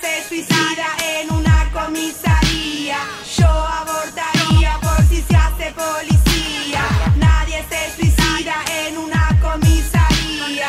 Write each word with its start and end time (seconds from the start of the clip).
se 0.00 0.28
suicida 0.28 0.86
en 1.04 1.32
una 1.32 1.70
comisaría. 1.72 2.98
Yo 3.36 3.48
abortaría 3.48 4.78
por 4.80 5.02
si 5.08 5.22
se 5.22 5.36
hace 5.36 5.72
policía. 5.72 6.82
Nadie 7.16 7.64
se 7.68 7.94
suicida 7.96 8.54
en 8.86 8.98
una 8.98 9.38
comisaría. 9.40 10.68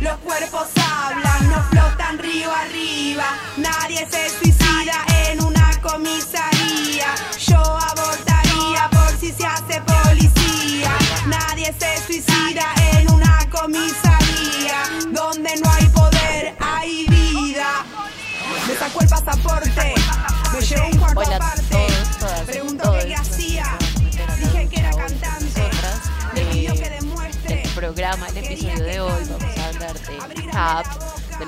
Los 0.00 0.16
cuerpos 0.18 0.68
hablan, 0.76 1.50
no 1.50 1.62
flotan 1.70 2.18
río 2.18 2.50
arriba. 2.52 3.24
Nadie 3.56 4.06
se 4.10 4.41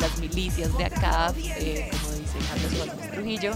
las 0.05 0.19
milicias 0.19 0.77
de 0.77 0.85
ACAP, 0.85 1.35
eh, 1.39 1.89
como 1.91 2.13
dice 2.13 2.39
Carlos 2.49 2.73
Juan 2.77 3.11
Trujillo, 3.11 3.53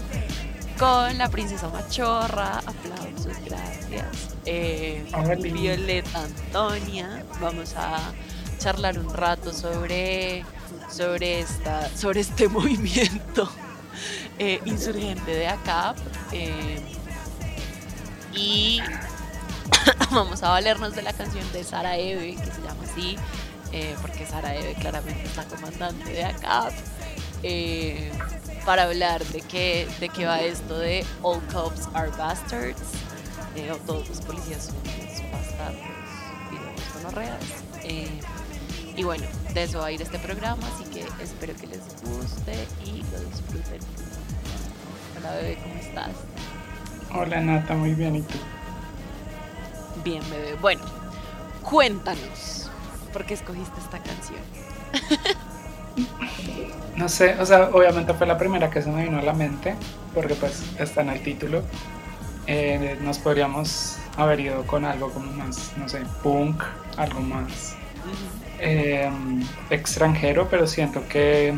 con 0.79 1.17
la 1.17 1.29
princesa 1.29 1.69
machorra, 1.69 2.57
aplausos, 2.59 3.37
gracias, 3.45 4.35
eh. 4.45 5.05
Violeta 5.53 6.23
Antonia, 6.23 7.23
vamos 7.39 7.75
a 7.77 8.13
charlar 8.57 8.97
un 8.97 9.13
rato 9.13 9.53
sobre, 9.53 10.43
sobre, 10.89 11.41
esta, 11.41 11.87
sobre 11.95 12.21
este 12.21 12.47
movimiento 12.57 13.47
eh, 14.39 14.59
insurgente 14.65 15.29
de 15.29 15.47
ACAP. 15.49 15.97
eh, 16.31 16.81
y 18.33 18.81
vamos 20.11 20.41
a 20.41 20.49
valernos 20.49 20.95
de 20.95 21.03
la 21.03 21.13
canción 21.13 21.45
de 21.51 21.63
Sara 21.63 21.97
Eve, 21.97 22.35
que 22.35 22.51
se 22.51 22.61
llama 22.61 22.83
así, 22.91 23.17
eh, 23.71 23.95
porque 24.01 24.25
Sara 24.25 24.55
Eve 24.55 24.75
claramente 24.79 25.23
es 25.23 25.35
la 25.37 25.45
comandante 25.45 26.11
de 26.11 26.23
ACAP, 26.25 26.73
eh, 27.43 28.11
para 28.65 28.83
hablar 28.83 29.23
de 29.25 29.41
qué, 29.41 29.87
de 29.99 30.09
qué 30.09 30.25
va 30.25 30.41
esto 30.41 30.77
de 30.77 31.05
All 31.21 31.41
Cops 31.53 31.87
Are 31.93 32.11
Bastards, 32.11 32.81
eh, 33.55 33.71
o 33.71 33.77
todos 33.77 34.07
los 34.09 34.21
policías 34.21 34.65
son 34.65 34.75
bastardos 35.31 35.81
y 36.51 36.55
los 36.55 37.03
gonorreas. 37.03 37.43
eh, 37.83 38.19
y 38.95 39.03
bueno, 39.03 39.25
de 39.53 39.63
eso 39.63 39.79
va 39.79 39.85
a 39.85 39.91
ir 39.93 40.01
este 40.01 40.19
programa, 40.19 40.61
así 40.75 40.83
que 40.89 41.05
espero 41.23 41.55
que 41.55 41.67
les 41.67 41.79
guste 42.03 42.67
y 42.83 43.01
lo 43.11 43.19
disfruten. 43.29 43.79
Hola 45.17 45.31
bebé, 45.35 45.57
¿cómo 45.63 45.75
estás? 45.75 46.09
Hola 47.15 47.39
Nata, 47.39 47.75
muy 47.75 47.93
bien, 47.93 48.17
¿y 48.17 48.21
tú? 48.23 48.37
Bien, 50.03 50.21
bebé. 50.29 50.55
Bueno, 50.55 50.81
cuéntanos, 51.63 52.68
¿por 53.11 53.25
qué 53.25 53.33
escogiste 53.33 53.79
esta 53.79 53.99
canción? 53.99 54.39
No 56.95 57.07
sé, 57.07 57.35
o 57.39 57.45
sea, 57.45 57.69
obviamente 57.71 58.13
fue 58.13 58.27
la 58.27 58.37
primera 58.37 58.69
que 58.69 58.81
se 58.81 58.89
me 58.89 59.03
vino 59.05 59.19
a 59.19 59.21
la 59.21 59.31
mente, 59.33 59.73
porque 60.13 60.35
pues 60.35 60.61
está 60.77 61.01
en 61.01 61.09
el 61.09 61.23
título. 61.23 61.63
Eh, 62.45 62.97
nos 63.01 63.19
podríamos 63.19 63.97
haber 64.17 64.41
ido 64.41 64.67
con 64.67 64.83
algo 64.83 65.09
como 65.11 65.31
más, 65.31 65.71
no 65.77 65.87
sé, 65.87 66.01
punk, 66.21 66.61
algo 66.97 67.21
más 67.21 67.75
eh, 68.59 69.09
extranjero, 69.69 70.49
pero 70.49 70.67
siento 70.67 71.07
que, 71.07 71.53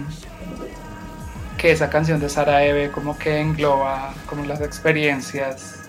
que 1.58 1.72
esa 1.72 1.90
canción 1.90 2.20
de 2.20 2.30
Sara 2.30 2.64
Eve 2.64 2.92
como 2.92 3.18
que 3.18 3.40
engloba 3.40 4.14
como 4.28 4.46
las 4.46 4.62
experiencias 4.62 5.80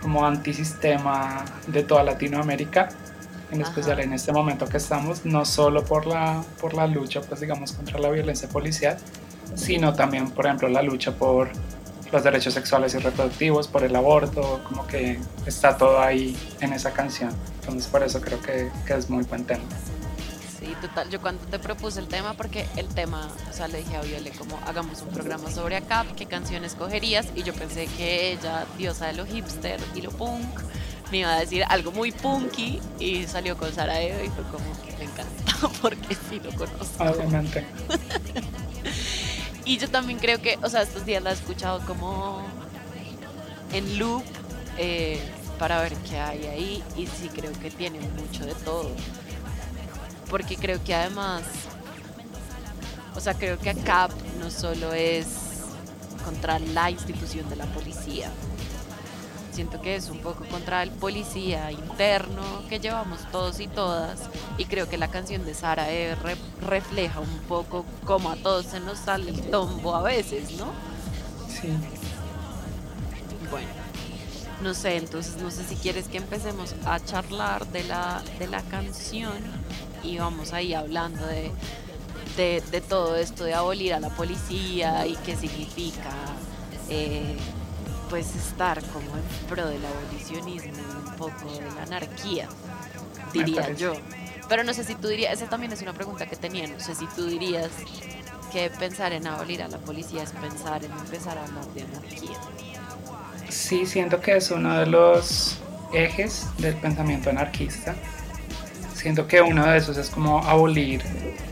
como 0.00 0.24
antisistema 0.24 1.44
de 1.66 1.82
toda 1.82 2.02
Latinoamérica, 2.02 2.88
en 3.50 3.62
Ajá. 3.62 3.70
especial 3.70 4.00
en 4.00 4.12
este 4.12 4.32
momento 4.32 4.66
que 4.66 4.76
estamos, 4.76 5.24
no 5.24 5.44
solo 5.44 5.84
por 5.84 6.06
la, 6.06 6.42
por 6.60 6.74
la 6.74 6.86
lucha, 6.86 7.20
pues 7.20 7.40
digamos, 7.40 7.72
contra 7.72 7.98
la 7.98 8.10
violencia 8.10 8.48
policial, 8.48 8.98
sino 9.54 9.94
también, 9.94 10.30
por 10.30 10.46
ejemplo, 10.46 10.68
la 10.68 10.82
lucha 10.82 11.12
por 11.12 11.50
los 12.12 12.22
derechos 12.22 12.54
sexuales 12.54 12.94
y 12.94 12.98
reproductivos, 12.98 13.68
por 13.68 13.84
el 13.84 13.94
aborto, 13.96 14.62
como 14.68 14.86
que 14.86 15.18
está 15.44 15.76
todo 15.76 16.00
ahí 16.00 16.36
en 16.60 16.72
esa 16.72 16.92
canción. 16.92 17.30
Entonces 17.60 17.86
por 17.88 18.02
eso 18.02 18.20
creo 18.20 18.40
que, 18.40 18.70
que 18.86 18.94
es 18.94 19.10
muy 19.10 19.24
buen 19.24 19.44
tema. 19.44 19.64
Sí, 20.58 20.74
total. 20.80 21.10
Yo 21.10 21.20
cuando 21.20 21.44
te 21.46 21.58
propuse 21.58 22.00
el 22.00 22.08
tema, 22.08 22.34
porque 22.34 22.66
el 22.76 22.88
tema, 22.88 23.28
o 23.50 23.52
sea, 23.52 23.68
le 23.68 23.78
dije 23.78 23.96
a 23.96 24.02
Viole 24.02 24.30
como 24.30 24.58
hagamos 24.66 25.02
un 25.02 25.08
programa 25.08 25.50
sobre 25.50 25.76
ACAP, 25.76 26.14
qué 26.14 26.26
canción 26.26 26.64
escogerías, 26.64 27.26
y 27.34 27.42
yo 27.42 27.52
pensé 27.54 27.86
que 27.96 28.32
ella, 28.32 28.66
diosa 28.78 29.06
de 29.06 29.14
lo 29.14 29.26
hipster 29.26 29.80
y 29.94 30.00
lo 30.00 30.10
punk, 30.10 30.60
me 31.10 31.18
iba 31.18 31.32
a 31.34 31.40
decir 31.40 31.64
algo 31.68 31.92
muy 31.92 32.12
punky, 32.12 32.80
y 32.98 33.24
salió 33.24 33.56
con 33.56 33.72
Sara 33.72 34.00
Eve 34.00 34.26
y 34.26 34.28
fue 34.28 34.44
como, 34.44 34.64
me 34.98 35.04
encanta, 35.04 35.68
porque 35.82 36.16
sí 36.28 36.40
lo 36.42 36.50
conozco. 36.52 37.04
Obviamente. 37.04 37.64
Y 39.66 39.78
yo 39.78 39.90
también 39.90 40.20
creo 40.20 40.40
que, 40.40 40.56
o 40.62 40.68
sea, 40.68 40.82
estos 40.82 41.04
días 41.04 41.20
la 41.24 41.30
he 41.30 41.32
escuchado 41.32 41.84
como 41.86 42.40
en 43.72 43.98
loop 43.98 44.22
eh, 44.78 45.20
para 45.58 45.80
ver 45.80 45.92
qué 46.08 46.20
hay 46.20 46.46
ahí 46.46 46.84
y 46.96 47.08
sí 47.08 47.28
creo 47.28 47.52
que 47.60 47.72
tiene 47.72 47.98
mucho 47.98 48.46
de 48.46 48.54
todo. 48.54 48.92
Porque 50.30 50.56
creo 50.56 50.82
que 50.84 50.94
además, 50.94 51.42
o 53.16 53.20
sea, 53.20 53.34
creo 53.34 53.58
que 53.58 53.70
ACAP 53.70 54.12
no 54.38 54.52
solo 54.52 54.92
es 54.92 55.26
contra 56.24 56.60
la 56.60 56.88
institución 56.92 57.48
de 57.50 57.56
la 57.56 57.66
policía. 57.66 58.30
Siento 59.56 59.80
que 59.80 59.96
es 59.96 60.10
un 60.10 60.18
poco 60.18 60.44
contra 60.50 60.82
el 60.82 60.90
policía 60.90 61.72
interno 61.72 62.42
que 62.68 62.78
llevamos 62.78 63.20
todos 63.32 63.58
y 63.60 63.68
todas. 63.68 64.20
Y 64.58 64.66
creo 64.66 64.86
que 64.86 64.98
la 64.98 65.08
canción 65.08 65.46
de 65.46 65.54
Sara 65.54 65.90
E. 65.90 66.14
re- 66.14 66.36
refleja 66.60 67.20
un 67.20 67.38
poco 67.48 67.86
cómo 68.04 68.28
a 68.30 68.36
todos 68.36 68.66
se 68.66 68.80
nos 68.80 68.98
sale 68.98 69.30
el 69.30 69.40
tombo 69.50 69.94
a 69.96 70.02
veces, 70.02 70.52
¿no? 70.58 70.66
Sí. 71.48 71.68
Bueno, 73.50 73.68
no 74.62 74.74
sé, 74.74 74.98
entonces 74.98 75.40
no 75.40 75.50
sé 75.50 75.64
si 75.64 75.76
quieres 75.76 76.08
que 76.08 76.18
empecemos 76.18 76.74
a 76.84 77.00
charlar 77.02 77.66
de 77.68 77.84
la, 77.84 78.22
de 78.38 78.48
la 78.48 78.60
canción 78.60 79.38
y 80.02 80.18
vamos 80.18 80.52
ahí 80.52 80.74
hablando 80.74 81.24
de, 81.26 81.50
de, 82.36 82.62
de 82.70 82.80
todo 82.82 83.16
esto 83.16 83.44
de 83.44 83.54
abolir 83.54 83.94
a 83.94 84.00
la 84.00 84.10
policía 84.10 85.06
y 85.06 85.14
qué 85.24 85.34
significa 85.34 86.10
eh, 86.90 87.36
pues 88.08 88.34
estar 88.34 88.82
como 88.88 89.16
en 89.16 89.46
pro 89.48 89.66
del 89.66 89.82
abolicionismo 89.84 90.72
y 90.72 91.08
un 91.08 91.16
poco 91.16 91.50
de 91.52 91.70
la 91.74 91.82
anarquía, 91.82 92.48
diría 93.32 93.72
yo. 93.72 93.94
Pero 94.48 94.62
no 94.64 94.72
sé 94.74 94.84
si 94.84 94.94
tú 94.94 95.08
dirías, 95.08 95.34
esa 95.34 95.48
también 95.48 95.72
es 95.72 95.82
una 95.82 95.92
pregunta 95.92 96.26
que 96.26 96.36
tenía, 96.36 96.66
no 96.68 96.78
sé 96.78 96.94
si 96.94 97.06
tú 97.08 97.26
dirías 97.26 97.70
que 98.52 98.70
pensar 98.70 99.12
en 99.12 99.26
abolir 99.26 99.62
a 99.62 99.68
la 99.68 99.78
policía 99.78 100.22
es 100.22 100.30
pensar 100.30 100.84
en 100.84 100.92
empezar 100.92 101.36
a 101.36 101.44
hablar 101.44 101.66
de 101.74 101.82
anarquía. 101.82 102.38
Sí, 103.48 103.86
siento 103.86 104.20
que 104.20 104.36
es 104.36 104.50
uno 104.50 104.78
de 104.78 104.86
los 104.86 105.58
ejes 105.92 106.46
del 106.58 106.74
pensamiento 106.76 107.30
anarquista. 107.30 107.94
Siento 108.94 109.26
que 109.26 109.40
uno 109.40 109.64
de 109.66 109.78
esos 109.78 109.96
es 109.96 110.10
como 110.10 110.38
abolir, 110.44 111.02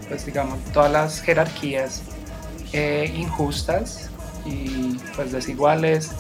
pues 0.08 0.26
digamos, 0.26 0.58
todas 0.72 0.90
las 0.90 1.20
jerarquías 1.20 2.02
eh, 2.72 3.12
injustas 3.16 4.10
y 4.44 4.96
pues 5.14 5.32
desiguales, 5.32 6.10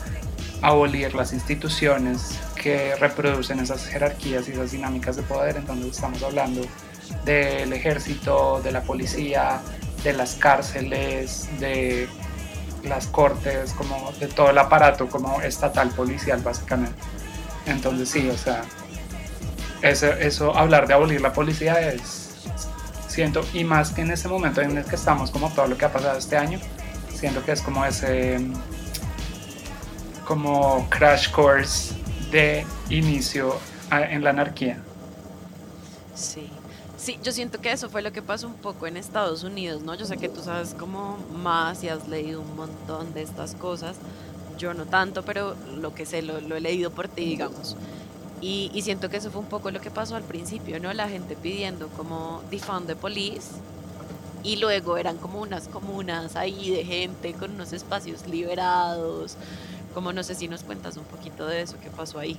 abolir 0.64 1.14
las 1.14 1.32
instituciones 1.32 2.38
que 2.54 2.96
reproducen 2.96 3.60
esas 3.60 3.86
jerarquías 3.86 4.48
y 4.48 4.52
esas 4.52 4.72
dinámicas 4.72 5.16
de 5.16 5.22
poder. 5.22 5.56
Entonces 5.56 5.94
estamos 5.94 6.22
hablando 6.22 6.62
del 7.24 7.72
ejército, 7.72 8.60
de 8.62 8.72
la 8.72 8.82
policía, 8.82 9.60
de 10.02 10.14
las 10.14 10.34
cárceles, 10.36 11.48
de 11.60 12.08
las 12.82 13.06
cortes, 13.06 13.72
como 13.72 14.12
de 14.18 14.26
todo 14.26 14.50
el 14.50 14.58
aparato 14.58 15.06
como 15.08 15.40
estatal 15.42 15.90
policial 15.90 16.40
básicamente. 16.42 16.96
Entonces 17.66 18.08
sí, 18.08 18.28
o 18.30 18.36
sea, 18.36 18.62
eso, 19.82 20.06
eso 20.06 20.56
hablar 20.56 20.86
de 20.86 20.94
abolir 20.94 21.20
la 21.20 21.32
policía 21.32 21.92
es, 21.92 22.30
siento, 23.06 23.44
y 23.52 23.64
más 23.64 23.90
que 23.90 24.00
en 24.00 24.10
ese 24.10 24.28
momento 24.28 24.62
en 24.62 24.78
el 24.78 24.84
que 24.84 24.96
estamos, 24.96 25.30
como 25.30 25.50
todo 25.50 25.66
lo 25.66 25.76
que 25.76 25.84
ha 25.84 25.92
pasado 25.92 26.18
este 26.18 26.38
año, 26.38 26.58
siento 27.14 27.44
que 27.44 27.52
es 27.52 27.62
como 27.62 27.84
ese, 27.84 28.38
como 30.24 30.88
crash 30.90 31.30
course 31.30 31.94
de 32.30 32.66
inicio 32.90 33.60
a- 33.90 34.02
en 34.02 34.24
la 34.24 34.30
anarquía. 34.30 34.82
Sí. 36.14 36.48
Sí, 36.96 37.18
yo 37.22 37.32
siento 37.32 37.60
que 37.60 37.72
eso 37.72 37.90
fue 37.90 38.02
lo 38.02 38.12
que 38.12 38.22
pasó 38.22 38.46
un 38.46 38.54
poco 38.54 38.86
en 38.86 38.96
Estados 38.96 39.42
Unidos, 39.42 39.82
¿no? 39.82 39.94
Yo 39.94 40.06
sé 40.06 40.16
que 40.16 40.28
tú 40.28 40.42
sabes 40.42 40.74
como 40.74 41.18
más 41.32 41.82
y 41.82 41.88
has 41.88 42.08
leído 42.08 42.40
un 42.40 42.54
montón 42.56 43.12
de 43.12 43.22
estas 43.22 43.54
cosas. 43.56 43.96
Yo 44.58 44.74
no 44.74 44.86
tanto, 44.86 45.24
pero 45.24 45.56
lo 45.66 45.92
que 45.94 46.06
sé 46.06 46.22
lo, 46.22 46.40
lo 46.40 46.56
he 46.56 46.60
leído 46.60 46.90
por 46.92 47.08
ti, 47.08 47.24
digamos. 47.26 47.76
Y, 48.40 48.70
y 48.74 48.82
siento 48.82 49.10
que 49.10 49.16
eso 49.18 49.30
fue 49.30 49.40
un 49.40 49.48
poco 49.48 49.70
lo 49.70 49.80
que 49.80 49.90
pasó 49.90 50.16
al 50.16 50.24
principio, 50.24 50.80
¿no? 50.80 50.92
La 50.94 51.08
gente 51.08 51.36
pidiendo 51.36 51.88
como 51.88 52.42
defund 52.50 52.86
the 52.86 52.96
police 52.96 53.48
y 54.42 54.56
luego 54.56 54.96
eran 54.98 55.16
como 55.18 55.40
unas 55.40 55.68
comunas 55.68 56.36
ahí 56.36 56.70
de 56.70 56.84
gente 56.84 57.32
con 57.34 57.52
unos 57.52 57.72
espacios 57.72 58.26
liberados, 58.26 59.36
como 59.94 60.12
no 60.12 60.22
sé 60.22 60.34
si 60.34 60.48
nos 60.48 60.62
cuentas 60.62 60.96
un 60.96 61.04
poquito 61.04 61.46
de 61.46 61.62
eso 61.62 61.78
que 61.80 61.88
pasó 61.88 62.18
ahí. 62.18 62.38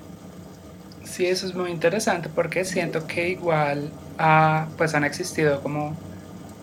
Sí, 1.04 1.26
eso 1.26 1.48
es 1.48 1.56
muy 1.56 1.72
interesante 1.72 2.30
porque 2.30 2.66
siento 2.66 3.08
que 3.08 3.30
igual 3.30 3.92
ah, 4.18 4.68
pues 4.78 4.94
han 4.94 5.04
existido 5.04 5.62
como 5.62 5.96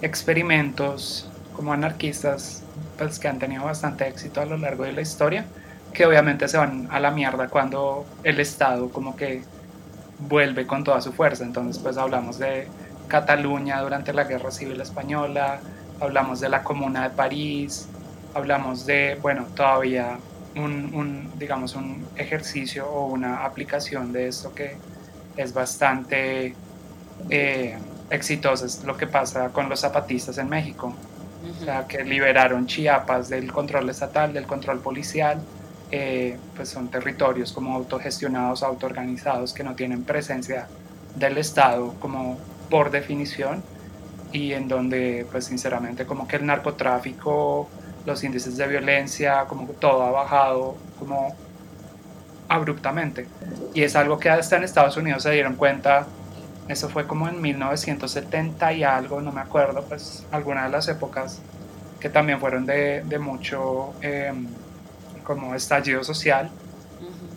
experimentos 0.02 1.28
como 1.54 1.72
anarquistas 1.72 2.62
pues 2.98 3.18
que 3.18 3.28
han 3.28 3.38
tenido 3.38 3.64
bastante 3.64 4.06
éxito 4.06 4.40
a 4.40 4.44
lo 4.44 4.58
largo 4.58 4.84
de 4.84 4.92
la 4.92 5.00
historia 5.00 5.46
que 5.92 6.06
obviamente 6.06 6.48
se 6.48 6.56
van 6.56 6.88
a 6.90 6.98
la 6.98 7.10
mierda 7.10 7.48
cuando 7.48 8.04
el 8.24 8.40
Estado 8.40 8.88
como 8.90 9.14
que 9.14 9.42
vuelve 10.18 10.66
con 10.66 10.84
toda 10.84 11.00
su 11.00 11.12
fuerza. 11.12 11.44
Entonces 11.44 11.80
pues 11.82 11.96
hablamos 11.96 12.38
de 12.38 12.66
Cataluña 13.08 13.80
durante 13.80 14.12
la 14.12 14.24
Guerra 14.24 14.50
Civil 14.50 14.80
Española, 14.80 15.60
hablamos 16.00 16.40
de 16.40 16.48
la 16.48 16.62
Comuna 16.64 17.04
de 17.04 17.10
París, 17.10 17.88
hablamos 18.34 18.86
de, 18.86 19.18
bueno, 19.20 19.46
todavía 19.54 20.18
un, 20.56 21.30
digamos, 21.38 21.74
un 21.74 22.06
ejercicio 22.16 22.86
o 22.88 23.06
una 23.06 23.44
aplicación 23.44 24.12
de 24.12 24.28
esto 24.28 24.54
que 24.54 24.76
es 25.36 25.52
bastante 25.54 26.54
eh, 27.30 27.78
exitosa, 28.10 28.66
es 28.66 28.84
lo 28.84 28.96
que 28.96 29.06
pasa 29.06 29.48
con 29.50 29.68
los 29.68 29.80
zapatistas 29.80 30.38
en 30.38 30.48
México, 30.48 30.94
o 31.60 31.64
sea, 31.64 31.86
que 31.86 32.04
liberaron 32.04 32.66
Chiapas 32.66 33.28
del 33.28 33.52
control 33.52 33.88
estatal, 33.90 34.32
del 34.32 34.46
control 34.46 34.80
policial, 34.80 35.40
eh, 35.90 36.38
pues 36.56 36.70
son 36.70 36.88
territorios 36.88 37.52
como 37.52 37.74
autogestionados, 37.74 38.62
autoorganizados, 38.62 39.52
que 39.52 39.62
no 39.62 39.74
tienen 39.74 40.04
presencia 40.04 40.66
del 41.16 41.36
Estado 41.38 41.94
como 42.00 42.38
por 42.70 42.90
definición. 42.90 43.62
Y 44.32 44.54
en 44.54 44.66
donde 44.66 45.26
pues 45.30 45.44
sinceramente 45.44 46.06
como 46.06 46.26
que 46.26 46.36
el 46.36 46.46
narcotráfico, 46.46 47.68
los 48.06 48.22
índices 48.24 48.56
de 48.56 48.66
violencia, 48.66 49.44
como 49.46 49.66
que 49.66 49.74
todo 49.74 50.02
ha 50.02 50.10
bajado 50.10 50.76
como 50.98 51.34
abruptamente. 52.48 53.26
Y 53.74 53.82
es 53.82 53.96
algo 53.96 54.18
que 54.18 54.30
hasta 54.30 54.56
en 54.56 54.64
Estados 54.64 54.96
Unidos 54.96 55.22
se 55.22 55.30
dieron 55.30 55.56
cuenta, 55.56 56.06
eso 56.68 56.88
fue 56.88 57.06
como 57.06 57.28
en 57.28 57.40
1970 57.40 58.72
y 58.72 58.84
algo, 58.84 59.20
no 59.20 59.32
me 59.32 59.40
acuerdo, 59.40 59.82
pues 59.88 60.24
alguna 60.30 60.64
de 60.64 60.70
las 60.70 60.88
épocas 60.88 61.40
que 61.98 62.08
también 62.08 62.40
fueron 62.40 62.66
de, 62.66 63.02
de 63.04 63.18
mucho 63.18 63.94
em, 64.00 64.46
como 65.24 65.54
estallido 65.54 66.04
social. 66.04 66.50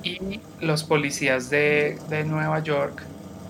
Y 0.03 0.39
los 0.59 0.83
policías 0.83 1.49
de, 1.49 1.97
de 2.09 2.23
Nueva 2.23 2.59
York 2.59 3.01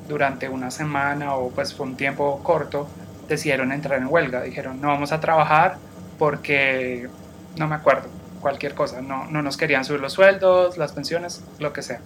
durante 0.07 0.47
una 0.47 0.71
semana 0.71 1.35
o 1.35 1.49
pues 1.49 1.73
fue 1.73 1.85
un 1.85 1.97
tiempo 1.97 2.41
corto, 2.43 2.87
decidieron 3.27 3.71
entrar 3.71 3.99
en 3.99 4.07
huelga. 4.07 4.41
Dijeron, 4.41 4.79
no 4.79 4.87
vamos 4.87 5.11
a 5.11 5.19
trabajar 5.19 5.77
porque, 6.17 7.07
no 7.57 7.67
me 7.67 7.75
acuerdo, 7.75 8.07
cualquier 8.41 8.75
cosa, 8.75 9.01
no, 9.01 9.25
no 9.25 9.41
nos 9.41 9.57
querían 9.57 9.85
subir 9.85 10.01
los 10.01 10.13
sueldos, 10.13 10.77
las 10.77 10.91
pensiones, 10.91 11.43
lo 11.59 11.73
que 11.73 11.81
sea. 11.81 11.99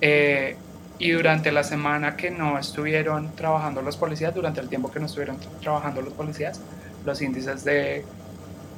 Eh, 0.00 0.56
y 0.98 1.12
durante 1.12 1.52
la 1.52 1.62
semana 1.62 2.16
que 2.16 2.30
no 2.30 2.58
estuvieron 2.58 3.34
trabajando 3.36 3.82
los 3.82 3.96
policías, 3.96 4.34
durante 4.34 4.60
el 4.60 4.68
tiempo 4.68 4.90
que 4.90 4.98
no 4.98 5.06
estuvieron 5.06 5.38
trabajando 5.60 6.02
los 6.02 6.12
policías, 6.12 6.60
los 7.04 7.22
índices 7.22 7.64
de 7.64 8.04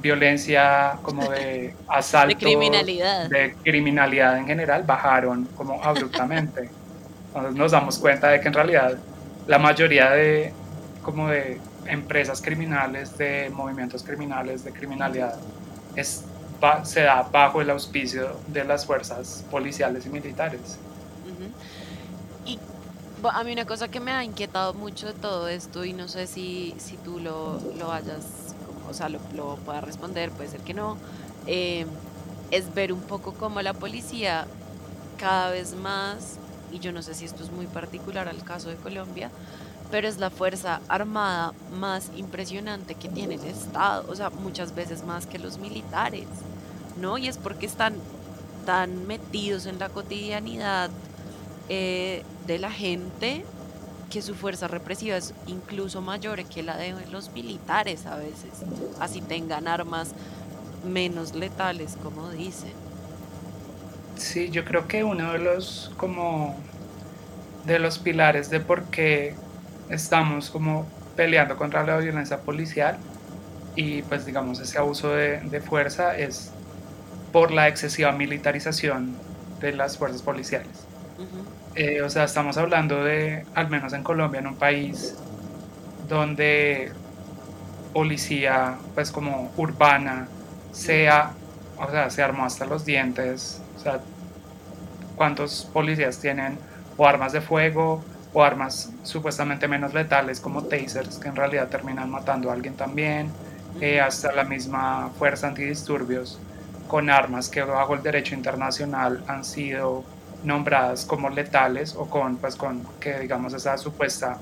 violencia, 0.01 0.97
como 1.01 1.29
de 1.29 1.75
asalto, 1.87 2.35
de 2.39 2.45
criminalidad, 2.45 3.29
de 3.29 3.55
criminalidad 3.63 4.37
en 4.37 4.45
general, 4.45 4.83
bajaron 4.83 5.45
como 5.55 5.83
abruptamente. 5.83 6.69
Entonces 7.27 7.55
nos 7.55 7.71
damos 7.71 7.97
cuenta 7.97 8.27
de 8.27 8.41
que 8.41 8.47
en 8.47 8.53
realidad 8.53 8.97
la 9.47 9.57
mayoría 9.57 10.11
de, 10.11 10.53
como 11.01 11.27
de 11.27 11.59
empresas 11.85 12.41
criminales, 12.41 13.17
de 13.17 13.49
movimientos 13.49 14.03
criminales, 14.03 14.63
de 14.63 14.71
criminalidad, 14.71 15.35
es, 15.95 16.23
se 16.83 17.01
da 17.01 17.23
bajo 17.23 17.61
el 17.61 17.69
auspicio 17.69 18.37
de 18.47 18.63
las 18.63 18.85
fuerzas 18.85 19.43
policiales 19.49 20.05
y 20.05 20.09
militares. 20.09 20.77
Y 22.45 22.59
a 23.23 23.43
mí 23.43 23.53
una 23.53 23.65
cosa 23.65 23.87
que 23.87 23.99
me 23.99 24.11
ha 24.11 24.23
inquietado 24.23 24.73
mucho 24.73 25.07
de 25.07 25.13
todo 25.13 25.47
esto, 25.47 25.85
y 25.85 25.93
no 25.93 26.07
sé 26.07 26.27
si, 26.27 26.75
si 26.77 26.97
tú 26.97 27.19
lo, 27.19 27.59
lo 27.77 27.91
hayas, 27.91 28.55
o 28.89 28.93
sea, 28.93 29.09
lo, 29.09 29.19
lo 29.35 29.55
puedas 29.57 29.83
responder, 29.83 30.31
puede 30.31 30.49
ser 30.49 30.61
que 30.61 30.73
no, 30.73 30.97
eh, 31.47 31.85
es 32.51 32.73
ver 32.73 32.93
un 32.93 33.01
poco 33.01 33.33
cómo 33.33 33.61
la 33.61 33.73
policía 33.73 34.45
cada 35.17 35.51
vez 35.51 35.75
más 35.75 36.37
y 36.71 36.79
yo 36.79 36.91
no 36.91 37.01
sé 37.01 37.13
si 37.13 37.25
esto 37.25 37.43
es 37.43 37.51
muy 37.51 37.67
particular 37.67 38.27
al 38.27 38.43
caso 38.43 38.69
de 38.69 38.75
Colombia, 38.75 39.29
pero 39.91 40.07
es 40.07 40.17
la 40.17 40.29
fuerza 40.29 40.79
armada 40.87 41.53
más 41.77 42.09
impresionante 42.15 42.95
que 42.95 43.09
tiene 43.09 43.35
el 43.35 43.45
Estado, 43.45 44.05
o 44.09 44.15
sea, 44.15 44.29
muchas 44.29 44.73
veces 44.73 45.03
más 45.03 45.27
que 45.27 45.37
los 45.37 45.59
militares, 45.59 46.25
¿no? 46.99 47.17
Y 47.17 47.27
es 47.27 47.37
porque 47.37 47.65
están 47.65 47.95
tan 48.65 49.05
metidos 49.05 49.65
en 49.65 49.77
la 49.79 49.89
cotidianidad 49.89 50.89
eh, 51.67 52.23
de 52.47 52.59
la 52.59 52.71
gente 52.71 53.43
que 54.09 54.21
su 54.21 54.33
fuerza 54.35 54.67
represiva 54.67 55.17
es 55.17 55.33
incluso 55.47 56.01
mayor 56.01 56.43
que 56.45 56.63
la 56.63 56.77
de 56.77 56.93
los 57.11 57.31
militares 57.31 58.05
a 58.05 58.15
veces, 58.15 58.51
así 58.99 59.21
tengan 59.21 59.67
armas 59.67 60.13
menos 60.89 61.35
letales, 61.35 61.97
como 62.01 62.29
dicen. 62.29 62.73
Sí, 64.17 64.49
yo 64.49 64.63
creo 64.65 64.87
que 64.87 65.03
uno 65.03 65.33
de 65.33 65.39
los 65.39 65.91
como 65.97 66.55
de 67.65 67.79
los 67.79 67.99
pilares 67.99 68.49
de 68.49 68.59
por 68.59 68.83
qué 68.85 69.35
estamos 69.91 70.49
como 70.49 70.87
peleando 71.15 71.57
contra 71.57 71.83
la 71.83 71.97
violencia 71.97 72.39
policial 72.39 72.97
y 73.75 74.01
pues 74.03 74.25
digamos 74.25 74.59
ese 74.59 74.77
abuso 74.77 75.09
de, 75.09 75.61
fuerza 75.61 76.17
es 76.17 76.51
por 77.31 77.51
la 77.51 77.67
excesiva 77.67 78.11
militarización 78.11 79.15
de 79.59 79.73
las 79.73 79.97
fuerzas 79.97 80.21
policiales. 80.21 80.87
Eh, 81.75 82.01
o 82.01 82.09
sea, 82.09 82.23
estamos 82.23 82.57
hablando 82.57 83.03
de, 83.03 83.45
al 83.53 83.69
menos 83.69 83.93
en 83.93 84.03
Colombia, 84.03 84.39
en 84.39 84.47
un 84.47 84.55
país 84.55 85.15
donde 86.09 86.91
policía, 87.93 88.77
pues 88.95 89.11
como 89.11 89.51
urbana, 89.55 90.27
sea, 90.71 91.31
o 91.77 91.89
sea, 91.89 92.09
se 92.09 92.23
armó 92.23 92.45
hasta 92.45 92.65
los 92.65 92.85
dientes, 92.85 93.61
o 93.77 93.79
sea, 93.79 93.99
cuántos 95.15 95.69
policías 95.71 96.19
tienen 96.19 96.57
o 96.97 97.07
armas 97.07 97.31
de 97.31 97.41
fuego 97.41 98.03
o 98.33 98.43
armas 98.43 98.91
supuestamente 99.03 99.67
menos 99.67 99.93
letales 99.93 100.39
como 100.39 100.63
tasers 100.63 101.17
que 101.17 101.27
en 101.27 101.35
realidad 101.35 101.67
terminan 101.67 102.09
matando 102.09 102.49
a 102.49 102.53
alguien 102.53 102.75
también, 102.75 103.31
eh, 103.79 103.99
hasta 104.01 104.31
la 104.31 104.43
misma 104.43 105.09
fuerza 105.17 105.47
antidisturbios 105.47 106.39
con 106.87 107.09
armas 107.09 107.49
que 107.49 107.61
bajo 107.61 107.93
el 107.93 108.03
derecho 108.03 108.35
internacional 108.35 109.23
han 109.27 109.45
sido 109.45 110.03
nombradas 110.43 111.05
como 111.05 111.29
letales 111.29 111.95
o 111.95 112.09
con 112.09 112.37
pues 112.37 112.55
con 112.55 112.85
que 112.99 113.19
digamos 113.19 113.53
esa 113.53 113.77
supuesta 113.77 114.39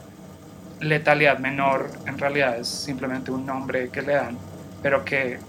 letalidad 0.79 1.39
menor 1.39 1.91
en 2.07 2.17
realidad 2.17 2.57
es 2.57 2.67
simplemente 2.67 3.31
un 3.31 3.45
nombre 3.45 3.89
que 3.89 4.01
le 4.01 4.13
dan 4.13 4.37
pero 4.81 5.03
que 5.03 5.39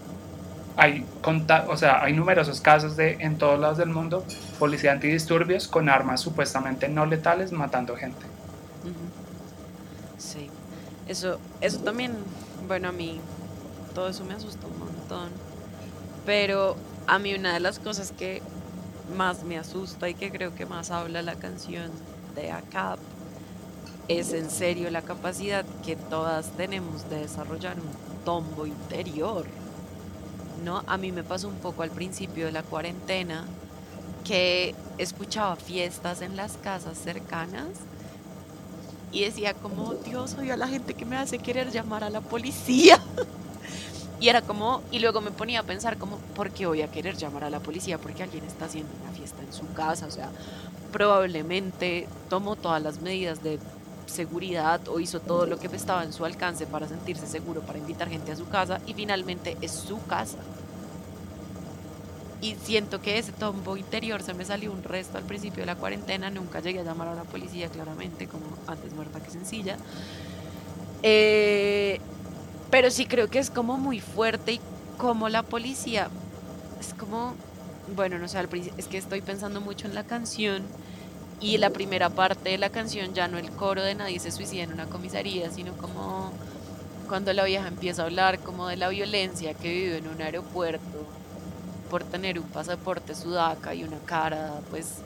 hay, 0.77 1.05
o 1.69 1.77
sea, 1.77 2.03
hay 2.03 2.13
numerosos 2.13 2.61
casos 2.61 2.97
de 2.97 3.15
en 3.21 3.39
todos 3.39 3.59
lados 3.59 3.79
del 3.79 3.91
mundo 3.91 4.25
policía 4.59 4.93
antidisturbios 4.93 5.69
con 5.69 5.89
armas 5.89 6.21
supuestamente 6.21 6.89
no 6.89 7.07
letales 7.07 7.53
matando 7.53 7.97
gente. 7.97 8.25
Sí, 10.19 10.51
eso, 11.07 11.39
eso 11.61 11.79
también, 11.81 12.13
bueno, 12.67 12.89
a 12.89 12.93
mí 12.93 13.21
todo 13.95 14.09
eso 14.09 14.25
me 14.25 14.35
asusta 14.35 14.67
un 14.67 14.79
montón. 14.79 15.31
Pero 16.27 16.77
a 17.07 17.19
mí 17.19 17.35
una 17.35 17.55
de 17.55 17.61
las 17.61 17.79
cosas 17.79 18.13
que 18.13 18.43
más 19.17 19.43
me 19.43 19.59
asusta 19.59 20.09
y 20.09 20.15
que 20.15 20.31
creo 20.31 20.55
que 20.55 20.67
más 20.67 20.91
habla 20.91 21.23
la 21.23 21.35
canción 21.35 21.91
de 22.35 22.53
ACAP 22.53 22.99
es 24.09 24.33
en 24.33 24.51
serio 24.51 24.91
la 24.91 25.03
capacidad 25.03 25.65
que 25.85 25.97
todas 25.97 26.51
tenemos 26.57 27.09
de 27.09 27.21
desarrollar 27.21 27.77
un 27.77 28.25
tombo 28.25 28.67
interior 28.67 29.47
¿no? 30.65 30.83
A 30.87 30.97
mí 30.97 31.13
me 31.13 31.23
pasó 31.23 31.49
un 31.49 31.57
poco 31.57 31.83
al 31.83 31.91
principio 31.91 32.47
de 32.47 32.53
la 32.53 32.63
cuarentena 32.63 33.45
que 34.25 34.75
escuchaba 34.99 35.57
fiestas 35.57 36.23
en 36.23 36.37
las 36.37 36.57
casas 36.59 36.99
cercanas 36.99 37.69
y 39.13 39.25
decía 39.25 39.55
como, 39.55 39.95
Dios, 39.95 40.37
odio 40.39 40.55
a 40.55 40.57
la 40.57 40.69
gente 40.69 40.95
que 40.95 41.05
me 41.05 41.17
hace 41.17 41.39
querer 41.39 41.71
llamar 41.71 42.05
a 42.05 42.11
la 42.11 42.21
policía. 42.21 43.01
y 44.21 44.29
era 44.29 44.43
como, 44.43 44.83
y 44.91 45.01
luego 45.01 45.21
me 45.21 45.31
ponía 45.31 45.61
a 45.61 45.63
pensar 45.65 45.97
como, 45.97 46.19
¿por 46.37 46.51
qué 46.51 46.67
voy 46.67 46.83
a 46.83 46.91
querer 46.91 47.17
llamar 47.17 47.45
a 47.45 47.51
la 47.51 47.61
policía? 47.61 47.99
Porque 47.99 48.23
alguien 48.23 48.45
está 48.45 48.67
haciendo 48.67 48.93
una 49.03 49.13
fiesta 49.13 49.43
en 49.43 49.53
su 49.53 49.73
casa, 49.73 50.07
o 50.07 50.11
sea, 50.11 50.31
probablemente 50.93 52.07
tomó 52.29 52.57
todas 52.57 52.83
las 52.83 53.01
medidas 53.01 53.43
de 53.43 53.59
seguridad 54.07 54.81
o 54.89 55.01
hizo 55.01 55.21
todo 55.21 55.47
lo 55.47 55.59
que 55.59 55.69
estaba 55.69 56.05
en 56.05 56.13
su 56.13 56.25
alcance 56.25 56.67
para 56.67 56.89
sentirse 56.89 57.27
seguro, 57.27 57.63
para 57.63 57.79
invitar 57.79 58.09
gente 58.09 58.33
a 58.33 58.37
su 58.37 58.49
casa 58.49 58.81
y 58.87 58.95
finalmente 58.95 59.57
es 59.61 59.73
su 59.73 60.05
casa. 60.07 60.39
Y 62.41 62.57
siento 62.57 63.03
que 63.03 63.19
ese 63.19 63.33
tombo 63.33 63.77
interior 63.77 64.23
se 64.23 64.35
me 64.35 64.45
salió 64.47 64.73
un 64.73 64.83
resto 64.83 65.19
al 65.19 65.25
principio 65.25 65.63
de 65.63 65.67
la 65.67 65.77
cuarentena, 65.77 66.31
nunca 66.31 66.61
llegué 66.61 66.81
a 66.81 66.85
llamar 66.85 67.09
a 67.09 67.15
la 67.15 67.25
policía 67.25 67.69
claramente, 67.71 68.29
como 68.29 68.59
antes 68.67 68.93
muerta 68.95 69.23
que 69.23 69.31
sencilla. 69.31 69.79
Eh, 71.03 72.01
Pero 72.71 72.91
sí 72.91 73.07
creo 73.07 73.29
que 73.31 73.39
es 73.41 73.51
como 73.51 73.79
muy 73.79 74.01
fuerte 74.01 74.53
y 74.55 74.61
como 74.97 75.29
la 75.29 75.43
policía, 75.43 76.11
es 76.81 76.95
como, 76.95 77.35
bueno, 77.95 78.19
no 78.19 78.29
sé, 78.29 78.39
es 78.77 78.89
que 78.89 78.99
estoy 78.99 79.23
pensando 79.23 79.61
mucho 79.61 79.87
en 79.87 79.95
la 79.95 80.05
canción 80.05 80.73
y 81.41 81.59
la 81.59 81.71
primera 81.71 82.11
parte 82.11 82.51
de 82.51 82.59
la 82.59 82.71
canción, 82.71 83.15
ya 83.15 83.29
no 83.29 83.39
el 83.39 83.51
coro 83.53 83.83
de 83.83 83.95
nadie 83.95 84.21
se 84.21 84.31
suicida 84.31 84.63
en 84.65 84.73
una 84.73 84.89
comisaría, 84.89 85.51
sino 85.51 85.77
como 85.79 86.33
cuando 87.09 87.33
la 87.33 87.45
vieja 87.45 87.69
empieza 87.69 88.03
a 88.03 88.07
hablar 88.07 88.41
como 88.41 88.69
de 88.69 88.77
la 88.77 88.89
violencia 88.89 89.55
que 89.55 89.69
vive 89.73 89.99
en 89.99 90.09
un 90.09 90.23
aeropuerto 90.23 91.13
por 91.91 92.05
tener 92.05 92.39
un 92.39 92.47
pasaporte 92.47 93.15
sudaca 93.15 93.75
y 93.75 93.85
una 93.85 93.99
cara 94.07 94.61
pues, 94.71 94.99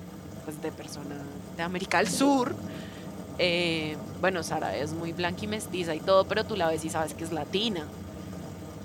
pues 0.44 0.60
de 0.62 0.70
persona 0.70 1.16
de 1.56 1.62
América 1.62 1.98
del 1.98 2.08
Sur. 2.08 2.54
Eh, 3.38 3.96
bueno, 4.20 4.42
Sara 4.42 4.76
es 4.76 4.92
muy 4.92 5.12
blanca 5.12 5.44
y 5.44 5.46
mestiza 5.48 5.94
y 5.94 6.00
todo, 6.00 6.26
pero 6.26 6.44
tú 6.44 6.54
la 6.54 6.68
ves 6.68 6.84
y 6.84 6.90
sabes 6.90 7.14
que 7.14 7.24
es 7.24 7.32
latina. 7.32 7.84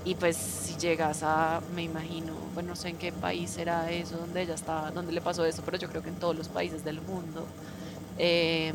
Y 0.05 0.15
pues 0.15 0.37
si 0.37 0.75
llegas 0.77 1.21
a, 1.23 1.61
me 1.75 1.83
imagino, 1.83 2.33
bueno, 2.53 2.69
no 2.69 2.75
sé 2.75 2.89
en 2.89 2.97
qué 2.97 3.11
país 3.11 3.57
era 3.57 3.91
eso, 3.91 4.17
donde 4.17 4.41
ella 4.41 4.55
está, 4.55 4.91
donde 4.91 5.11
le 5.11 5.21
pasó 5.21 5.45
eso, 5.45 5.61
pero 5.65 5.77
yo 5.77 5.89
creo 5.89 6.01
que 6.01 6.09
en 6.09 6.15
todos 6.15 6.35
los 6.35 6.47
países 6.47 6.83
del 6.83 7.01
mundo. 7.01 7.45
Eh, 8.17 8.73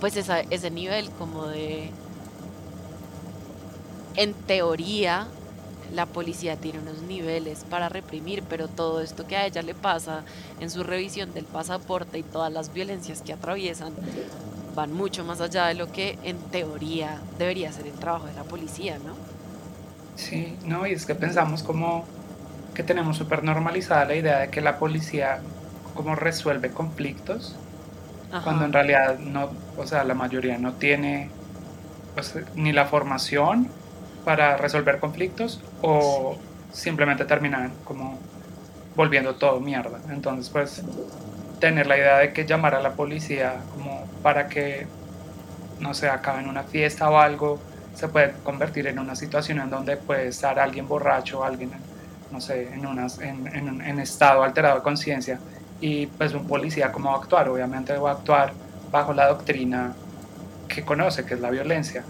pues 0.00 0.16
esa, 0.16 0.40
ese 0.40 0.70
nivel 0.70 1.10
como 1.10 1.46
de, 1.46 1.90
en 4.16 4.34
teoría, 4.34 5.26
la 5.92 6.06
policía 6.06 6.56
tiene 6.56 6.80
unos 6.80 7.02
niveles 7.02 7.64
para 7.68 7.88
reprimir, 7.88 8.42
pero 8.42 8.68
todo 8.68 9.00
esto 9.00 9.26
que 9.26 9.36
a 9.36 9.46
ella 9.46 9.62
le 9.62 9.74
pasa 9.74 10.22
en 10.60 10.70
su 10.70 10.82
revisión 10.82 11.32
del 11.32 11.44
pasaporte 11.44 12.18
y 12.18 12.22
todas 12.22 12.52
las 12.52 12.72
violencias 12.72 13.22
que 13.22 13.32
atraviesan 13.32 13.92
van 14.74 14.92
mucho 14.92 15.24
más 15.24 15.40
allá 15.40 15.66
de 15.66 15.74
lo 15.74 15.90
que 15.90 16.18
en 16.22 16.38
teoría 16.50 17.20
debería 17.38 17.72
ser 17.72 17.86
el 17.86 17.94
trabajo 17.94 18.26
de 18.26 18.34
la 18.34 18.44
policía, 18.44 18.98
¿no? 18.98 19.14
Sí, 20.14 20.56
no, 20.64 20.86
y 20.86 20.92
es 20.92 21.06
que 21.06 21.14
pensamos 21.14 21.62
como 21.62 22.04
que 22.74 22.82
tenemos 22.82 23.16
súper 23.16 23.42
normalizada 23.42 24.04
la 24.04 24.14
idea 24.14 24.38
de 24.38 24.50
que 24.50 24.60
la 24.60 24.78
policía 24.78 25.40
como 25.94 26.14
resuelve 26.14 26.70
conflictos, 26.70 27.56
cuando 28.44 28.64
en 28.66 28.72
realidad 28.72 29.18
no, 29.18 29.50
o 29.76 29.86
sea, 29.86 30.04
la 30.04 30.14
mayoría 30.14 30.58
no 30.58 30.74
tiene 30.74 31.30
pues, 32.14 32.34
ni 32.54 32.72
la 32.72 32.84
formación 32.84 33.68
para 34.28 34.58
resolver 34.58 34.98
conflictos 34.98 35.58
o 35.80 36.36
simplemente 36.70 37.24
terminan 37.24 37.72
como 37.82 38.18
volviendo 38.94 39.36
todo 39.36 39.58
mierda. 39.58 40.00
Entonces, 40.10 40.50
pues, 40.50 40.82
tener 41.60 41.86
la 41.86 41.96
idea 41.96 42.18
de 42.18 42.34
que 42.34 42.44
llamar 42.44 42.74
a 42.74 42.82
la 42.82 42.92
policía 42.92 43.54
como 43.74 44.04
para 44.22 44.46
que, 44.48 44.86
no 45.80 45.94
sé, 45.94 46.10
acabe 46.10 46.42
en 46.42 46.48
una 46.50 46.62
fiesta 46.62 47.08
o 47.08 47.16
algo, 47.16 47.58
se 47.94 48.08
puede 48.08 48.34
convertir 48.44 48.86
en 48.86 48.98
una 48.98 49.16
situación 49.16 49.60
en 49.60 49.70
donde 49.70 49.96
puede 49.96 50.28
estar 50.28 50.58
alguien 50.58 50.86
borracho, 50.86 51.42
alguien, 51.42 51.70
no 52.30 52.38
sé, 52.42 52.70
en, 52.74 52.84
unas, 52.84 53.20
en, 53.20 53.46
en, 53.46 53.80
en 53.80 53.98
estado 53.98 54.42
alterado 54.42 54.76
de 54.76 54.82
conciencia 54.82 55.38
y 55.80 56.04
pues 56.04 56.34
un 56.34 56.46
policía 56.46 56.92
cómo 56.92 57.08
va 57.08 57.16
a 57.16 57.18
actuar, 57.20 57.48
obviamente 57.48 57.96
va 57.96 58.10
a 58.10 58.14
actuar 58.16 58.52
bajo 58.92 59.14
la 59.14 59.26
doctrina 59.26 59.94
que 60.68 60.84
conoce, 60.84 61.24
que 61.24 61.32
es 61.32 61.40
la 61.40 61.48
violencia. 61.48 62.04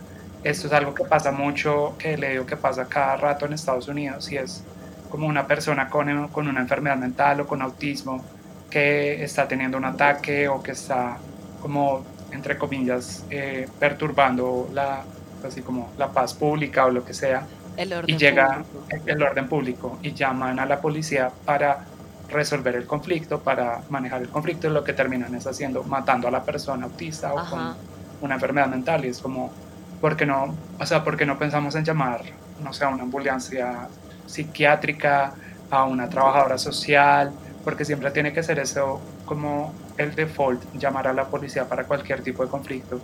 Esto 0.44 0.66
es 0.68 0.72
algo 0.72 0.94
que 0.94 1.04
pasa 1.04 1.32
mucho, 1.32 1.94
que 1.98 2.16
le 2.16 2.30
digo 2.30 2.46
que 2.46 2.56
pasa 2.56 2.86
cada 2.86 3.16
rato 3.16 3.46
en 3.46 3.52
Estados 3.52 3.88
Unidos 3.88 4.30
y 4.30 4.36
es 4.36 4.62
como 5.10 5.26
una 5.26 5.46
persona 5.46 5.88
con, 5.88 6.28
con 6.28 6.48
una 6.48 6.60
enfermedad 6.60 6.96
mental 6.96 7.40
o 7.40 7.46
con 7.46 7.62
autismo 7.62 8.24
que 8.70 9.22
está 9.24 9.48
teniendo 9.48 9.78
un 9.78 9.84
ataque 9.84 10.48
o 10.48 10.62
que 10.62 10.72
está 10.72 11.16
como, 11.60 12.04
entre 12.30 12.56
comillas, 12.56 13.24
eh, 13.30 13.68
perturbando 13.78 14.68
la, 14.72 15.02
así 15.46 15.62
como 15.62 15.90
la 15.98 16.08
paz 16.08 16.34
pública 16.34 16.86
o 16.86 16.90
lo 16.90 17.04
que 17.04 17.14
sea. 17.14 17.46
El 17.76 17.92
orden 17.92 18.14
y 18.14 18.18
llega 18.18 18.64
público. 18.64 19.04
el 19.06 19.22
orden 19.22 19.48
público 19.48 19.98
y 20.02 20.12
llaman 20.12 20.58
a 20.58 20.66
la 20.66 20.80
policía 20.80 21.30
para 21.44 21.86
resolver 22.28 22.74
el 22.76 22.86
conflicto, 22.86 23.40
para 23.40 23.80
manejar 23.88 24.20
el 24.22 24.28
conflicto, 24.28 24.68
y 24.68 24.70
lo 24.70 24.84
que 24.84 24.92
terminan 24.92 25.34
es 25.34 25.46
haciendo, 25.46 25.82
matando 25.84 26.28
a 26.28 26.30
la 26.30 26.42
persona 26.42 26.84
autista 26.84 27.32
o 27.32 27.48
con 27.48 27.74
una 28.20 28.34
enfermedad 28.34 28.68
mental. 28.68 29.04
Y 29.04 29.08
es 29.08 29.18
como, 29.18 29.50
¿por 30.00 30.16
qué 30.16 30.26
no, 30.26 30.54
o 30.78 30.86
sea, 30.86 31.04
¿por 31.04 31.16
qué 31.16 31.26
no 31.26 31.38
pensamos 31.38 31.74
en 31.74 31.84
llamar, 31.84 32.22
no 32.62 32.72
sé, 32.72 32.84
a 32.84 32.88
una 32.88 33.02
ambulancia 33.02 33.88
psiquiátrica, 34.26 35.34
a 35.70 35.84
una 35.84 36.08
trabajadora 36.08 36.58
social? 36.58 37.32
Porque 37.64 37.84
siempre 37.84 38.10
tiene 38.10 38.32
que 38.32 38.42
ser 38.42 38.58
eso 38.58 39.00
como 39.24 39.72
el 39.96 40.14
default, 40.14 40.62
llamar 40.74 41.08
a 41.08 41.12
la 41.12 41.26
policía 41.26 41.68
para 41.68 41.84
cualquier 41.84 42.22
tipo 42.22 42.44
de 42.44 42.50
conflicto, 42.50 43.00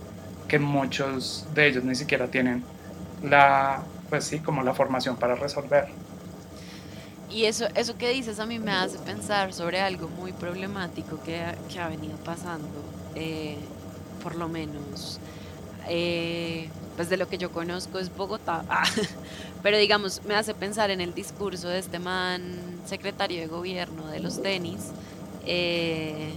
que 0.49 0.59
muchos 0.59 1.47
de 1.55 1.69
ellos 1.69 1.85
ni 1.85 1.95
siquiera 1.95 2.29
tienen 2.29 2.65
la, 3.23 3.83
pues 4.09 4.25
sí, 4.25 4.39
como 4.41 4.63
la 4.63 4.75
formación 4.75 5.17
para 5.17 5.35
resolver. 5.35 5.89
Y 7.31 7.47
eso, 7.47 7.67
eso 7.75 7.99
que 7.99 8.11
dices 8.11 8.39
a 8.39 8.47
mí 8.47 8.61
me 8.61 8.71
hace 8.71 8.99
pensar 8.99 9.53
sobre 9.53 9.81
algo 9.81 10.09
muy 10.09 10.33
problemático 10.33 11.21
que, 11.25 11.43
que 11.69 11.81
ha 11.81 11.89
venido 11.89 12.17
pasando, 12.19 12.69
eh, 13.17 13.59
por 14.23 14.37
lo 14.37 14.49
menos, 14.49 15.19
eh, 15.89 16.69
pues 16.97 17.09
de 17.09 17.17
lo 17.17 17.29
que 17.29 17.39
yo 17.39 17.51
conozco 17.51 17.99
es 17.99 18.15
Bogotá, 18.15 18.65
Ah, 18.69 18.85
pero 19.63 19.79
digamos, 19.79 20.23
me 20.25 20.35
hace 20.35 20.55
pensar 20.55 20.91
en 20.91 21.01
el 21.01 21.15
discurso 21.15 21.69
de 21.69 21.79
este 21.79 21.99
man, 21.99 22.43
secretario 22.87 23.41
de 23.41 23.47
gobierno 23.47 24.07
de 24.07 24.21
los 24.21 24.43
tenis, 24.43 24.91
eh, 25.47 26.33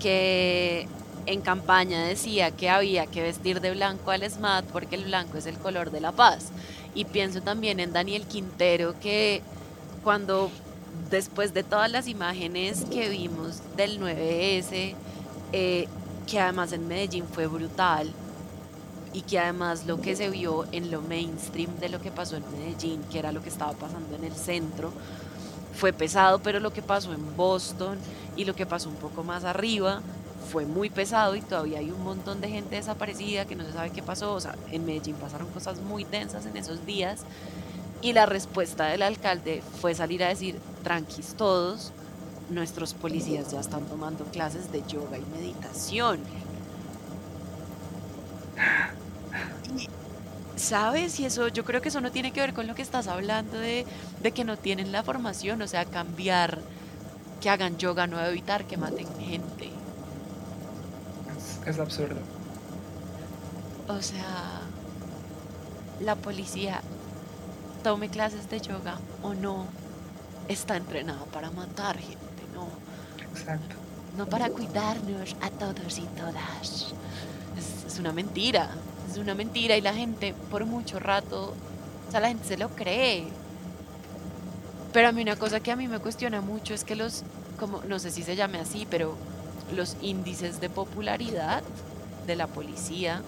que 0.00 0.88
en 1.26 1.40
campaña 1.40 2.04
decía 2.04 2.50
que 2.50 2.68
había 2.68 3.06
que 3.06 3.22
vestir 3.22 3.60
de 3.60 3.70
blanco 3.72 4.10
al 4.10 4.28
SMAT 4.28 4.64
porque 4.66 4.96
el 4.96 5.04
blanco 5.04 5.38
es 5.38 5.46
el 5.46 5.56
color 5.56 5.90
de 5.90 6.00
la 6.00 6.12
paz. 6.12 6.48
Y 6.94 7.04
pienso 7.04 7.40
también 7.42 7.80
en 7.80 7.92
Daniel 7.92 8.26
Quintero 8.26 8.94
que 9.00 9.42
cuando 10.02 10.50
después 11.10 11.54
de 11.54 11.62
todas 11.62 11.90
las 11.90 12.08
imágenes 12.08 12.84
que 12.90 13.08
vimos 13.08 13.60
del 13.76 14.00
9S, 14.00 14.94
eh, 15.52 15.88
que 16.26 16.40
además 16.40 16.72
en 16.72 16.88
Medellín 16.88 17.24
fue 17.26 17.46
brutal, 17.46 18.12
y 19.12 19.22
que 19.22 19.38
además 19.38 19.86
lo 19.86 20.00
que 20.00 20.16
se 20.16 20.30
vio 20.30 20.64
en 20.72 20.90
lo 20.90 21.02
mainstream 21.02 21.76
de 21.78 21.88
lo 21.88 22.00
que 22.00 22.10
pasó 22.10 22.36
en 22.36 22.44
Medellín, 22.52 23.02
que 23.10 23.18
era 23.18 23.32
lo 23.32 23.42
que 23.42 23.48
estaba 23.48 23.72
pasando 23.72 24.16
en 24.16 24.24
el 24.24 24.34
centro, 24.34 24.92
fue 25.74 25.92
pesado, 25.92 26.38
pero 26.40 26.60
lo 26.60 26.72
que 26.72 26.82
pasó 26.82 27.12
en 27.12 27.36
Boston 27.36 27.98
y 28.36 28.44
lo 28.44 28.54
que 28.54 28.66
pasó 28.66 28.88
un 28.88 28.96
poco 28.96 29.22
más 29.22 29.44
arriba 29.44 30.00
fue 30.50 30.66
muy 30.66 30.90
pesado 30.90 31.34
y 31.36 31.40
todavía 31.40 31.78
hay 31.78 31.90
un 31.90 32.02
montón 32.02 32.40
de 32.40 32.48
gente 32.48 32.76
desaparecida 32.76 33.46
que 33.46 33.56
no 33.56 33.64
se 33.64 33.72
sabe 33.72 33.90
qué 33.90 34.02
pasó. 34.02 34.34
O 34.34 34.40
sea, 34.40 34.54
en 34.70 34.84
Medellín 34.84 35.16
pasaron 35.16 35.48
cosas 35.48 35.80
muy 35.80 36.04
densas 36.04 36.46
en 36.46 36.56
esos 36.56 36.84
días 36.84 37.20
y 38.02 38.12
la 38.12 38.26
respuesta 38.26 38.86
del 38.86 39.02
alcalde 39.02 39.62
fue 39.80 39.94
salir 39.94 40.24
a 40.24 40.28
decir, 40.28 40.58
tranquis 40.82 41.34
todos, 41.34 41.92
nuestros 42.50 42.94
policías 42.94 43.52
ya 43.52 43.60
están 43.60 43.84
tomando 43.86 44.24
clases 44.24 44.72
de 44.72 44.82
yoga 44.86 45.18
y 45.18 45.24
meditación. 45.38 46.20
Y, 49.76 49.88
¿Sabes? 50.56 51.18
Y 51.18 51.24
eso, 51.24 51.48
yo 51.48 51.64
creo 51.64 51.80
que 51.80 51.88
eso 51.88 52.00
no 52.00 52.12
tiene 52.12 52.32
que 52.32 52.40
ver 52.40 52.52
con 52.52 52.66
lo 52.66 52.74
que 52.74 52.82
estás 52.82 53.08
hablando 53.08 53.58
de, 53.58 53.86
de 54.22 54.32
que 54.32 54.44
no 54.44 54.56
tienen 54.58 54.92
la 54.92 55.02
formación, 55.02 55.62
o 55.62 55.66
sea, 55.66 55.84
cambiar, 55.84 56.58
que 57.40 57.50
hagan 57.50 57.78
yoga, 57.78 58.06
no 58.06 58.20
evitar 58.24 58.66
que 58.66 58.76
maten 58.76 59.08
gente. 59.18 59.70
Es, 61.36 61.66
es 61.66 61.78
absurdo. 61.78 62.20
O 63.88 64.00
sea, 64.00 64.60
la 66.00 66.16
policía 66.16 66.82
tome 67.82 68.08
clases 68.08 68.48
de 68.48 68.60
yoga 68.60 68.98
o 69.22 69.34
no, 69.34 69.66
está 70.48 70.76
entrenada 70.76 71.24
para 71.26 71.50
matar 71.50 71.96
gente, 71.98 72.18
no, 72.54 72.68
Exacto. 73.30 73.76
no 74.16 74.26
para 74.26 74.50
cuidarnos 74.50 75.34
a 75.40 75.50
todos 75.50 75.98
y 75.98 76.06
todas. 76.16 76.94
Es, 77.56 77.92
es 77.92 77.98
una 77.98 78.12
mentira, 78.12 78.70
es 79.12 79.18
una 79.18 79.34
mentira 79.34 79.76
y 79.76 79.80
la 79.80 79.94
gente 79.94 80.34
por 80.50 80.64
mucho 80.66 80.98
rato, 80.98 81.54
o 82.08 82.10
sea, 82.10 82.20
la 82.20 82.28
gente 82.28 82.46
se 82.46 82.56
lo 82.56 82.68
cree. 82.70 83.24
Pero 84.92 85.08
a 85.08 85.12
mí 85.12 85.22
una 85.22 85.36
cosa 85.36 85.60
que 85.60 85.70
a 85.70 85.76
mí 85.76 85.88
me 85.88 85.98
cuestiona 85.98 86.40
mucho 86.40 86.74
es 86.74 86.84
que 86.84 86.96
los, 86.96 87.22
como, 87.58 87.82
no 87.82 87.98
sé 87.98 88.10
si 88.10 88.22
se 88.22 88.36
llame 88.36 88.58
así, 88.58 88.86
pero 88.90 89.16
los 89.74 89.96
índices 90.02 90.60
de 90.60 90.68
popularidad 90.68 91.62
de 92.26 92.36
la 92.36 92.46
policía 92.46 93.22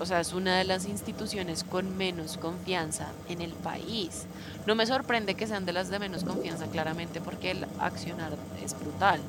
o 0.00 0.06
sea, 0.06 0.20
es 0.20 0.32
una 0.32 0.56
de 0.56 0.64
las 0.64 0.86
instituciones 0.86 1.62
con 1.62 1.98
menos 1.98 2.38
confianza 2.38 3.08
en 3.28 3.42
el 3.42 3.52
país. 3.52 4.24
No 4.66 4.74
me 4.74 4.86
sorprende 4.86 5.34
que 5.34 5.46
sean 5.46 5.66
de 5.66 5.74
las 5.74 5.90
de 5.90 5.98
menos 5.98 6.24
confianza, 6.24 6.66
claramente, 6.68 7.20
porque 7.20 7.50
el 7.50 7.66
accionar 7.78 8.32
es 8.64 8.74
brutal. 8.80 9.20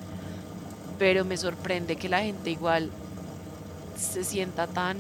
Pero 0.98 1.26
me 1.26 1.36
sorprende 1.36 1.98
que 1.98 2.08
la 2.08 2.22
gente 2.22 2.52
igual 2.52 2.90
se 3.98 4.24
sienta 4.24 4.66
tan 4.66 4.98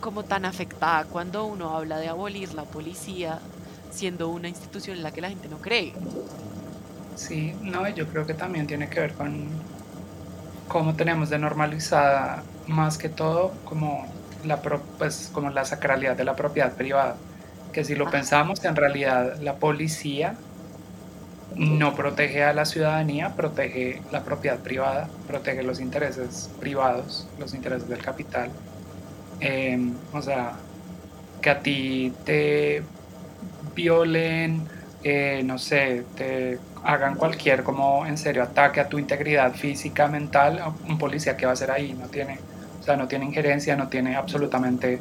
como 0.00 0.24
tan 0.24 0.44
afectada 0.44 1.08
cuando 1.08 1.46
uno 1.46 1.76
habla 1.76 1.98
de 1.98 2.08
abolir 2.08 2.54
la 2.54 2.66
policía 2.70 3.46
siendo 3.90 4.28
una 4.30 4.48
institución 4.48 4.96
en 4.98 5.02
la 5.02 5.12
que 5.12 5.20
la 5.20 5.30
gente 5.30 5.48
no 5.48 5.60
cree. 5.60 6.00
Sí, 7.14 7.58
no, 7.62 7.88
yo 7.88 8.08
creo 8.08 8.26
que 8.26 8.34
también 8.34 8.66
tiene 8.66 8.88
que 8.88 9.00
ver 9.00 9.14
con 9.14 9.66
cómo 10.66 10.96
tenemos 10.96 11.30
de 11.30 11.38
normalizada 11.38 12.50
más 12.66 12.98
que 12.98 13.08
todo 13.08 13.60
como 13.64 14.16
la 14.42 14.62
pues 14.62 15.30
como 15.32 15.50
la 15.50 15.64
sacralidad 15.64 16.16
de 16.16 16.24
la 16.24 16.36
propiedad 16.36 16.76
privada. 16.76 17.24
Que 17.72 17.84
si 17.84 17.94
lo 17.96 18.06
Ah. 18.06 18.10
pensamos, 18.10 18.64
en 18.64 18.76
realidad 18.76 19.36
la 19.40 19.58
policía 19.58 20.44
no 21.54 21.94
protege 21.94 22.44
a 22.44 22.52
la 22.52 22.64
ciudadanía, 22.66 23.34
protege 23.36 24.06
la 24.10 24.24
propiedad 24.24 24.60
privada, 24.60 25.14
protege 25.26 25.62
los 25.62 25.80
intereses 25.80 26.54
privados, 26.60 27.32
los 27.38 27.54
intereses 27.54 27.88
del 27.88 28.02
capital. 28.02 28.58
Em, 29.40 29.94
o 30.12 30.22
sea, 30.22 30.52
que 31.40 31.50
a 31.50 31.60
ti 31.60 32.12
te 32.24 32.82
violen, 33.74 34.66
eh, 35.04 35.42
no 35.44 35.58
sé, 35.58 36.04
te 36.16 36.58
hagan 36.84 37.14
cualquier 37.14 37.62
como 37.62 38.06
en 38.06 38.18
serio 38.18 38.42
ataque 38.42 38.80
a 38.80 38.88
tu 38.88 38.98
integridad 38.98 39.52
física, 39.54 40.08
mental, 40.08 40.62
un 40.88 40.98
policía 40.98 41.36
que 41.36 41.46
va 41.46 41.52
a 41.52 41.54
hacer 41.54 41.70
ahí 41.70 41.94
no 41.94 42.08
tiene, 42.08 42.38
o 42.80 42.82
sea, 42.82 42.96
no 42.96 43.06
tiene 43.06 43.26
injerencia, 43.26 43.76
no 43.76 43.88
tiene 43.88 44.16
absolutamente 44.16 45.00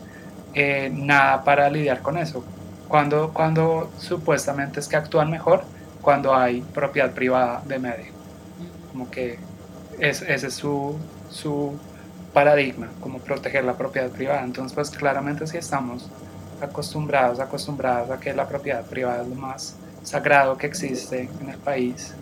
eh, 0.53 0.91
nada 0.93 1.43
para 1.43 1.69
lidiar 1.69 2.01
con 2.01 2.17
eso. 2.17 2.43
Cuando, 2.87 3.33
cuando 3.33 3.91
supuestamente 3.97 4.79
es 4.79 4.87
que 4.87 4.95
actúan 4.95 5.29
mejor, 5.29 5.63
cuando 6.01 6.33
hay 6.35 6.61
propiedad 6.61 7.11
privada 7.11 7.61
de 7.65 7.79
medio, 7.79 8.13
como 8.91 9.09
que 9.09 9.39
es, 9.99 10.21
ese 10.21 10.47
es 10.47 10.53
su, 10.53 10.97
su 11.29 11.77
paradigma, 12.37 12.87
como 13.01 13.17
proteger 13.17 13.65
la 13.65 13.73
propiedad 13.73 14.11
privada. 14.11 14.43
Entonces, 14.43 14.71
pues 14.71 14.91
claramente 14.91 15.47
si 15.47 15.57
estamos 15.57 16.07
acostumbrados, 16.61 17.39
acostumbrados 17.39 18.11
a 18.11 18.19
que 18.19 18.31
la 18.31 18.47
propiedad 18.47 18.83
privada 18.85 19.23
es 19.23 19.27
lo 19.27 19.33
más 19.33 19.75
sagrado 20.03 20.55
que 20.55 20.67
existe 20.67 21.27
en 21.41 21.49
el 21.49 21.57
país, 21.57 22.13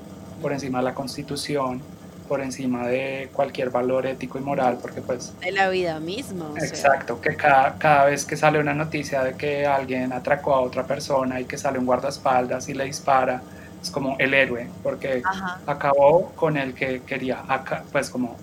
por 0.41 0.53
encima 0.53 0.77
de 0.77 0.86
la 0.86 0.93
constitución, 0.93 1.81
por 2.29 2.39
encima 2.39 2.88
de 2.88 3.29
cualquier 3.34 3.72
valor 3.72 4.05
ético 4.05 4.38
y 4.38 4.41
moral, 4.41 4.77
porque 4.81 5.01
pues 5.01 5.34
De 5.41 5.51
la 5.51 5.67
vida 5.67 6.00
misma. 6.00 6.45
o 6.50 6.55
sea, 6.55 6.65
Exacto, 6.65 7.19
que 7.19 7.36
cada, 7.36 7.75
cada 7.77 8.05
vez 8.05 8.24
que 8.24 8.38
sale 8.38 8.57
una 8.57 8.74
noticia 8.74 9.22
de 9.22 9.34
que 9.34 9.65
alguien 9.65 10.13
atracó 10.13 10.55
a 10.55 10.62
otra 10.62 10.84
persona 10.86 11.41
y 11.41 11.43
que 11.43 11.57
sale 11.57 11.77
un 11.77 11.86
guardaespaldas 11.86 12.69
y 12.69 12.74
le 12.74 12.86
dispara, 12.86 13.41
es 13.84 13.91
como 13.91 14.15
el 14.17 14.34
héroe, 14.34 14.69
porque 14.81 15.22
Ajá. 15.25 15.60
acabó 15.67 16.31
con 16.38 16.55
el 16.55 16.74
que 16.74 17.01
quería, 17.01 17.43
pues 17.91 18.10
como, 18.10 18.38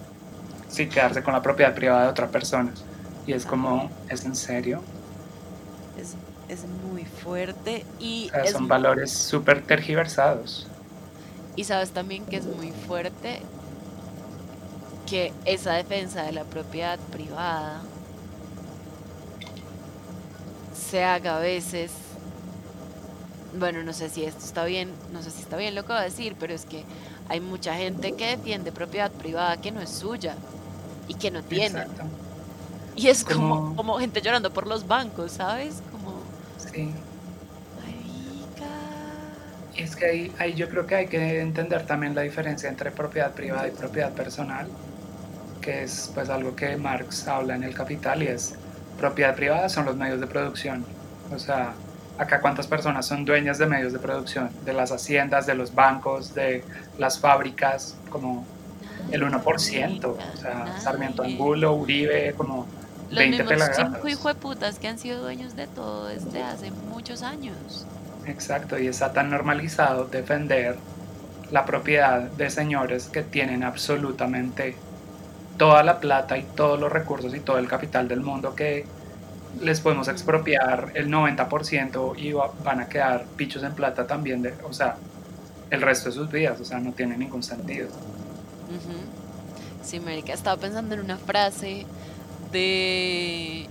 sí, 0.72 0.88
quedarse 0.88 1.22
con 1.22 1.34
la 1.34 1.42
propiedad 1.42 1.74
privada 1.74 2.04
de 2.04 2.10
otra 2.10 2.30
persona. 2.30 2.82
Y 3.24 3.32
es 3.32 3.46
como, 3.46 4.04
¿es 4.08 4.24
en 4.24 4.34
serio? 4.34 4.88
Es, 5.94 6.18
es 6.48 6.66
muy 6.66 7.04
fuerte 7.06 7.90
y, 7.98 8.30
O 8.30 8.34
sea, 8.34 8.44
es 8.44 8.50
son 8.50 8.66
valores 8.68 9.12
súper 9.16 9.64
tergiversados. 9.64 10.72
y 11.56 11.64
sabes 11.64 11.92
también 11.94 12.26
que 12.28 12.36
es 12.36 12.46
muy 12.46 12.72
fuerte 12.72 13.50
que 15.06 15.40
esa 15.44 15.74
defensa 15.74 16.24
de 16.24 16.32
la 16.32 16.44
propiedad 16.48 16.98
privada 17.08 17.92
se 20.72 21.04
haga 21.04 21.36
a 21.36 21.40
veces, 21.40 22.18
bueno, 23.52 23.82
no 23.84 23.92
sé 23.92 24.08
si 24.10 24.24
esto 24.24 24.44
está 24.44 24.64
bien, 24.64 25.00
no 25.08 25.22
sé 25.22 25.30
si 25.30 25.42
está 25.42 25.56
bien 25.56 25.74
lo 25.74 25.84
que 25.84 25.92
voy 25.92 26.00
a 26.00 26.04
decir, 26.04 26.36
pero 26.38 26.54
es 26.54 26.66
que 26.66 26.86
hay 27.26 27.40
mucha 27.40 27.74
gente 27.76 28.16
que 28.16 28.26
defiende 28.28 28.72
propiedad 28.72 29.12
privada 29.16 29.60
que 29.60 29.72
no 29.72 29.80
es 29.80 29.90
suya 29.90 30.42
y 31.08 31.14
que 31.14 31.30
no 31.30 31.42
tiene. 31.42 31.66
Exacto, 31.82 32.02
Y 32.94 33.08
es 33.08 33.24
como, 33.24 33.56
Como- 33.56 33.76
como 33.76 33.98
gente 33.98 34.20
llorando 34.20 34.52
por 34.52 34.66
los 34.66 34.86
bancos, 34.86 35.32
¿sabes? 35.32 35.82
Como, 35.90 36.14
sí. 36.58 36.92
Y 39.74 39.82
es 39.82 39.96
que 39.96 40.04
ahí, 40.04 40.32
ahí 40.38 40.54
yo 40.54 40.68
creo 40.68 40.86
que 40.86 40.94
hay 40.94 41.06
que 41.06 41.40
entender 41.40 41.86
también 41.86 42.14
la 42.14 42.20
diferencia 42.22 42.68
entre 42.68 42.90
propiedad 42.90 43.30
privada 43.32 43.68
y 43.68 43.70
propiedad 43.70 44.12
personal, 44.12 44.68
que 45.62 45.82
es 45.82 46.10
pues 46.14 46.28
algo 46.28 46.54
que 46.54 46.76
Marx 46.76 47.26
habla 47.26 47.54
en 47.56 47.62
El 47.64 47.74
Capital 47.74 48.22
y 48.22 48.26
es 48.26 48.54
propiedad 48.98 49.34
privada 49.34 49.68
son 49.70 49.86
los 49.86 49.96
medios 49.96 50.20
de 50.20 50.26
producción. 50.26 50.84
O 51.34 51.38
sea, 51.38 51.72
acá 52.18 52.40
cuántas 52.42 52.66
personas 52.66 53.06
son 53.06 53.24
dueñas 53.24 53.56
de 53.56 53.64
medios 53.66 53.94
de 53.94 53.98
producción, 53.98 54.50
de 54.66 54.74
las 54.74 54.92
haciendas, 54.92 55.46
de 55.46 55.54
los 55.54 55.74
bancos, 55.74 56.34
de 56.34 56.62
las 56.98 57.18
fábricas, 57.18 57.96
como 58.10 58.44
el 59.10 59.22
1%, 59.22 60.04
o 60.34 60.36
sea, 60.40 60.78
Sarmiento. 60.80 61.22
Angulo, 61.22 61.74
Uribe, 61.74 62.34
como 62.36 62.66
Los 63.10 63.18
20 63.18 63.42
mismos 63.44 63.48
cinco 63.48 63.74
pelagatos. 63.76 64.10
hijueputas 64.10 64.78
que 64.78 64.88
han 64.88 64.98
sido 64.98 65.20
dueños 65.22 65.54
de 65.56 65.66
todo 65.66 66.06
desde 66.08 66.42
hace 66.42 66.70
muchos 66.70 67.22
años. 67.22 67.86
Exacto, 68.26 68.78
y 68.78 68.86
está 68.86 69.12
tan 69.12 69.30
normalizado 69.30 70.04
defender 70.04 70.76
la 71.50 71.66
propiedad 71.66 72.20
de 72.22 72.48
señores 72.50 73.08
que 73.08 73.22
tienen 73.22 73.62
absolutamente 73.64 74.76
toda 75.58 75.82
la 75.82 76.00
plata 76.00 76.38
y 76.38 76.44
todos 76.44 76.80
los 76.80 76.90
recursos 76.90 77.34
y 77.34 77.40
todo 77.40 77.58
el 77.58 77.68
capital 77.68 78.08
del 78.08 78.20
mundo 78.20 78.54
que 78.54 78.86
les 79.60 79.80
podemos 79.80 80.08
expropiar 80.08 80.92
el 80.94 81.10
90% 81.10 82.14
y 82.16 82.32
va- 82.32 82.50
van 82.64 82.80
a 82.80 82.88
quedar 82.88 83.26
pichos 83.36 83.62
en 83.62 83.74
plata 83.74 84.06
también, 84.06 84.40
de, 84.40 84.54
o 84.64 84.72
sea, 84.72 84.96
el 85.70 85.82
resto 85.82 86.08
de 86.08 86.14
sus 86.14 86.30
vidas, 86.30 86.58
o 86.60 86.64
sea, 86.64 86.78
no 86.80 86.92
tiene 86.92 87.18
ningún 87.18 87.42
sentido. 87.42 87.88
Sí, 89.84 90.00
Marica, 90.00 90.32
estaba 90.32 90.60
pensando 90.60 90.94
en 90.94 91.00
una 91.00 91.16
frase 91.16 91.86
de, 92.52 93.66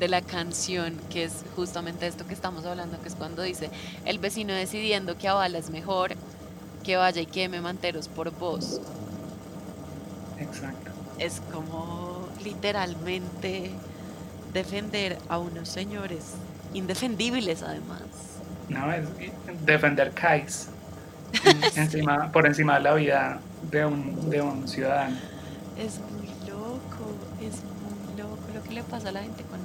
de 0.00 0.08
la 0.08 0.22
canción, 0.22 1.00
que 1.10 1.24
es 1.24 1.44
justamente 1.54 2.06
esto 2.06 2.26
que 2.26 2.34
estamos 2.34 2.64
hablando, 2.66 3.00
que 3.00 3.08
es 3.08 3.14
cuando 3.14 3.42
dice, 3.42 3.70
el 4.04 4.18
vecino 4.18 4.52
decidiendo 4.52 5.16
que 5.16 5.28
a 5.28 5.34
bala 5.34 5.58
es 5.58 5.70
mejor, 5.70 6.14
que 6.82 6.96
vaya 6.96 7.22
y 7.22 7.26
queme 7.26 7.60
manteros 7.60 8.08
por 8.08 8.30
vos. 8.32 8.80
Exacto. 10.38 10.90
Es 11.18 11.40
como 11.52 12.28
literalmente 12.42 13.70
defender 14.52 15.18
a 15.28 15.38
unos 15.38 15.68
señores 15.68 16.34
indefendibles 16.74 17.62
además. 17.62 18.02
No, 18.68 18.92
es 18.92 19.06
defender 19.64 20.12
CAIS 20.12 20.68
encima, 21.76 22.30
por 22.32 22.46
encima 22.46 22.74
de 22.74 22.80
la 22.80 22.94
vida 22.94 23.40
de 23.70 23.84
un, 23.84 24.30
de 24.30 24.40
un 24.40 24.68
ciudadano. 24.68 25.16
Es 25.78 26.00
muy 26.12 26.28
loco, 26.48 27.14
es 27.40 27.62
muy 27.64 28.18
loco 28.18 28.42
lo 28.54 28.62
que 28.62 28.72
le 28.72 28.82
pasa 28.82 29.08
a 29.08 29.12
la 29.12 29.22
gente 29.22 29.42
con, 29.44 29.60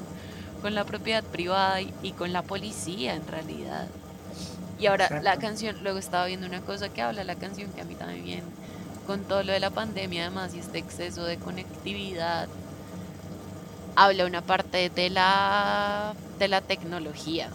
con 0.61 0.75
la 0.75 0.83
propiedad 0.85 1.23
privada 1.23 1.81
y, 1.81 1.93
y 2.01 2.11
con 2.11 2.33
la 2.33 2.41
policía 2.41 3.15
en 3.15 3.27
realidad. 3.27 3.87
Y 4.79 4.87
ahora 4.87 5.21
la 5.21 5.37
canción, 5.37 5.77
luego 5.83 5.99
estaba 5.99 6.25
viendo 6.25 6.47
una 6.47 6.61
cosa 6.61 6.89
que 6.89 7.01
habla 7.01 7.23
la 7.25 7.35
canción 7.35 7.71
que 7.71 7.81
a 7.81 7.83
mí 7.83 7.95
también, 7.95 8.43
con 9.05 9.23
todo 9.25 9.43
lo 9.43 9.51
de 9.51 9.59
la 9.59 9.71
pandemia 9.71 10.27
además 10.27 10.53
y 10.55 10.59
este 10.59 10.77
exceso 10.77 11.25
de 11.25 11.37
conectividad, 11.37 12.47
habla 13.95 14.25
una 14.25 14.41
parte 14.41 14.89
de 14.89 15.09
la, 15.09 16.13
de 16.37 16.47
la 16.47 16.61
tecnología. 16.61 17.49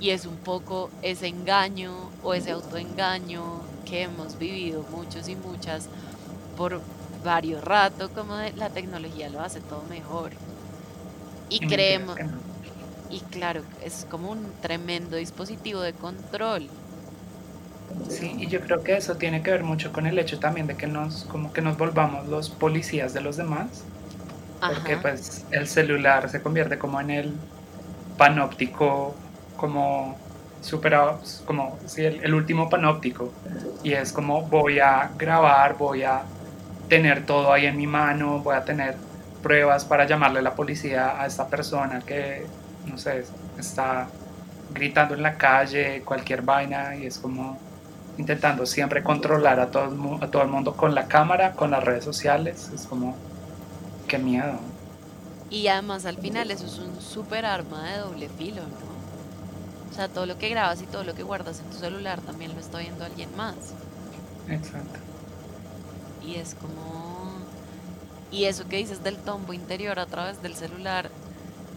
Y 0.00 0.10
es 0.10 0.26
un 0.26 0.36
poco 0.36 0.90
ese 1.02 1.28
engaño 1.28 1.92
o 2.22 2.34
ese 2.34 2.50
autoengaño 2.50 3.62
que 3.84 4.02
hemos 4.02 4.38
vivido 4.38 4.84
muchos 4.90 5.28
y 5.28 5.36
muchas 5.36 5.88
por 6.56 6.80
varios 7.24 7.64
ratos, 7.64 8.10
como 8.10 8.36
de, 8.36 8.52
la 8.52 8.70
tecnología 8.70 9.28
lo 9.30 9.40
hace 9.40 9.60
todo 9.60 9.82
mejor. 9.88 10.32
Y 11.48 11.60
creemos, 11.66 12.16
y 13.10 13.20
claro, 13.20 13.62
es 13.82 14.06
como 14.10 14.30
un 14.30 14.52
tremendo 14.60 15.16
dispositivo 15.16 15.80
de 15.80 15.92
control. 15.92 16.68
Sí, 18.08 18.34
y 18.38 18.46
yo 18.48 18.60
creo 18.60 18.82
que 18.82 18.96
eso 18.96 19.16
tiene 19.16 19.42
que 19.42 19.50
ver 19.50 19.62
mucho 19.62 19.92
con 19.92 20.06
el 20.06 20.18
hecho 20.18 20.38
también 20.38 20.66
de 20.66 20.76
que 20.76 20.86
nos, 20.86 21.24
como 21.24 21.52
que 21.52 21.60
nos 21.60 21.78
volvamos 21.78 22.26
los 22.28 22.50
policías 22.50 23.14
de 23.14 23.20
los 23.20 23.36
demás, 23.36 23.84
porque 24.60 24.96
pues 24.96 25.44
el 25.50 25.68
celular 25.68 26.28
se 26.28 26.42
convierte 26.42 26.78
como 26.78 27.00
en 27.00 27.10
el 27.10 27.34
panóptico, 28.16 29.14
como 29.64 30.14
superado, 30.60 31.20
como 31.46 31.78
sí, 31.86 32.04
el, 32.04 32.34
último 32.34 32.68
panóptico, 32.68 33.32
y 33.82 33.94
es 33.94 34.12
como 34.12 34.42
voy 34.42 34.78
a 34.78 35.10
grabar, 35.16 35.78
voy 35.78 36.02
a 36.02 36.20
tener 36.90 37.24
todo 37.24 37.50
ahí 37.50 37.64
en 37.64 37.78
mi 37.78 37.86
mano, 37.86 38.40
voy 38.40 38.54
a 38.54 38.62
tener 38.62 38.94
pruebas 39.42 39.86
para 39.86 40.06
llamarle 40.06 40.40
a 40.40 40.42
la 40.42 40.54
policía 40.54 41.18
a 41.18 41.24
esta 41.24 41.48
persona 41.48 42.00
que, 42.00 42.44
no 42.84 42.98
sé, 42.98 43.24
está 43.58 44.08
gritando 44.74 45.14
en 45.14 45.22
la 45.22 45.38
calle, 45.38 46.02
cualquier 46.04 46.42
vaina, 46.42 46.94
y 46.94 47.06
es 47.06 47.16
como 47.16 47.58
intentando 48.18 48.66
siempre 48.66 49.02
controlar 49.02 49.60
a 49.60 49.70
todo 49.70 50.42
el 50.42 50.48
mundo 50.48 50.74
con 50.76 50.94
la 50.94 51.06
cámara, 51.06 51.52
con 51.52 51.70
las 51.70 51.82
redes 51.82 52.04
sociales, 52.04 52.70
es 52.74 52.82
como, 52.82 53.16
qué 54.06 54.18
miedo. 54.18 54.58
Y 55.48 55.68
además 55.68 56.04
al 56.04 56.18
final 56.18 56.50
eso 56.50 56.66
es 56.66 56.78
un 56.78 57.00
super 57.00 57.46
arma 57.46 57.90
de 57.90 57.98
doble 58.00 58.28
filo, 58.28 58.60
¿no? 58.60 58.93
O 59.94 59.96
sea, 59.96 60.08
todo 60.08 60.26
lo 60.26 60.36
que 60.38 60.48
grabas 60.48 60.82
y 60.82 60.86
todo 60.86 61.04
lo 61.04 61.14
que 61.14 61.22
guardas 61.22 61.60
en 61.60 61.66
tu 61.66 61.76
celular 61.76 62.20
también 62.20 62.52
lo 62.52 62.58
está 62.58 62.78
viendo 62.78 63.04
alguien 63.04 63.28
más. 63.36 63.54
Exacto. 64.48 64.98
Y 66.26 66.34
es 66.34 66.56
como... 66.56 67.30
Y 68.32 68.46
eso 68.46 68.66
que 68.66 68.78
dices 68.78 69.04
del 69.04 69.18
tombo 69.18 69.52
interior 69.52 70.00
a 70.00 70.06
través 70.06 70.42
del 70.42 70.56
celular 70.56 71.12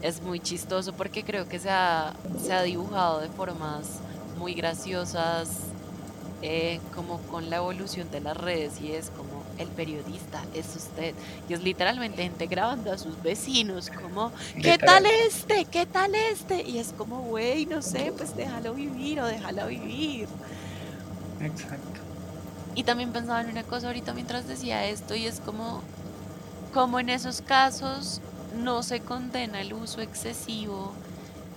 es 0.01 0.23
muy 0.23 0.39
chistoso 0.39 0.93
porque 0.93 1.23
creo 1.23 1.47
que 1.47 1.59
se 1.59 1.69
ha, 1.69 2.15
se 2.43 2.53
ha 2.53 2.63
dibujado 2.63 3.19
de 3.19 3.29
formas 3.29 3.99
muy 4.39 4.55
graciosas, 4.55 5.49
eh, 6.41 6.79
como 6.95 7.19
con 7.19 7.51
la 7.51 7.57
evolución 7.57 8.09
de 8.09 8.21
las 8.21 8.35
redes 8.35 8.81
y 8.81 8.93
es 8.93 9.11
como 9.11 9.36
el 9.57 9.67
periodista 9.69 10.43
es 10.53 10.75
usted. 10.75 11.13
Y 11.49 11.53
es 11.53 11.63
literalmente 11.63 12.23
gente 12.23 12.47
grabando 12.47 12.91
a 12.91 12.97
sus 12.97 13.21
vecinos, 13.21 13.89
como, 13.89 14.31
¿qué 14.61 14.77
tal 14.77 15.05
este? 15.05 15.65
¿Qué 15.65 15.85
tal 15.85 16.13
este? 16.15 16.61
Y 16.63 16.77
es 16.79 16.93
como, 16.97 17.21
güey, 17.21 17.65
no 17.65 17.81
sé, 17.81 18.13
pues 18.15 18.35
déjalo 18.35 18.73
vivir 18.73 19.19
o 19.21 19.25
déjala 19.25 19.65
vivir. 19.65 20.27
Exacto. 21.41 22.01
Y 22.75 22.83
también 22.83 23.11
pensaba 23.11 23.41
en 23.41 23.49
una 23.49 23.63
cosa 23.63 23.87
ahorita 23.87 24.13
mientras 24.13 24.47
decía 24.47 24.85
esto 24.85 25.15
y 25.15 25.25
es 25.25 25.39
como, 25.39 25.81
como 26.73 26.99
en 26.99 27.09
esos 27.09 27.41
casos 27.41 28.21
no 28.55 28.83
se 28.83 28.99
condena 28.99 29.61
el 29.61 29.73
uso 29.73 30.01
excesivo 30.01 30.93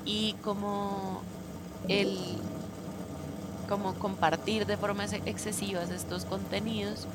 y 0.07 0.35
como 0.43 1.23
el 1.89 2.19
como 3.69 3.95
compartir 3.95 4.67
de 4.67 4.77
forma 4.77 5.05
ex- 5.05 5.23
excesivas 5.27 5.91
estos 5.91 6.25
contenidos 6.25 7.07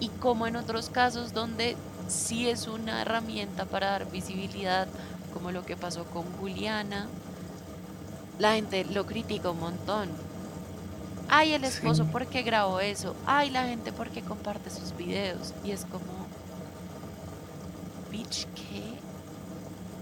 y 0.00 0.08
como 0.10 0.46
en 0.46 0.56
otros 0.56 0.90
casos 0.90 1.32
donde 1.32 1.76
sí 2.08 2.48
es 2.48 2.66
una 2.68 3.02
herramienta 3.02 3.66
para 3.66 3.90
dar 3.90 4.10
visibilidad, 4.10 4.88
como 5.32 5.52
lo 5.52 5.64
que 5.64 5.76
pasó 5.76 6.04
con 6.06 6.24
Juliana, 6.34 7.08
la 8.38 8.54
gente 8.54 8.84
lo 8.84 9.06
critica 9.06 9.50
un 9.50 9.60
montón. 9.60 10.10
Ay, 11.28 11.54
el 11.54 11.64
esposo, 11.64 12.04
Sí. 12.04 12.10
¿por 12.10 12.26
qué 12.28 12.42
grabó 12.42 12.80
eso? 12.80 13.16
Ay, 13.24 13.50
la 13.50 13.64
gente, 13.64 13.92
¿por 13.92 14.10
qué 14.10 14.22
comparte 14.22 14.70
sus 14.70 14.94
videos? 14.96 15.54
Y 15.64 15.70
es 15.72 15.86
como, 15.86 16.30
bitch, 18.10 18.46
¿qué? 18.54 19.02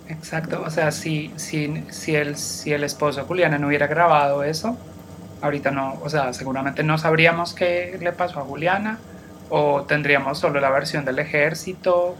Exacto, 0.06 0.62
o 0.66 0.70
sea, 0.70 0.90
si, 0.90 1.32
si, 1.36 1.84
si, 1.90 2.14
el, 2.16 2.36
si 2.36 2.72
el 2.72 2.84
esposo 2.84 3.24
Juliana 3.24 3.58
no 3.58 3.68
hubiera 3.68 3.86
grabado 3.86 4.42
eso, 4.44 4.76
ahorita 5.40 5.70
no, 5.70 6.00
o 6.02 6.08
sea, 6.10 6.32
seguramente 6.32 6.82
no 6.82 6.98
sabríamos 6.98 7.54
qué 7.54 7.96
le 8.00 8.12
pasó 8.12 8.40
a 8.40 8.44
Juliana, 8.44 8.98
o 9.54 9.82
tendríamos 9.82 10.38
solo 10.38 10.60
la 10.60 10.70
versión 10.70 11.04
del 11.04 11.18
ejército, 11.18 12.16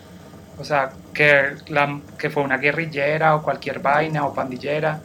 o 0.59 0.64
sea, 0.64 0.92
que, 1.14 1.55
la, 1.68 1.99
que 2.18 2.29
fue 2.29 2.42
una 2.42 2.59
guerrillera 2.59 3.35
o 3.35 3.42
cualquier 3.42 3.79
vaina 3.79 4.27
o 4.27 4.35
pandillera, 4.35 5.01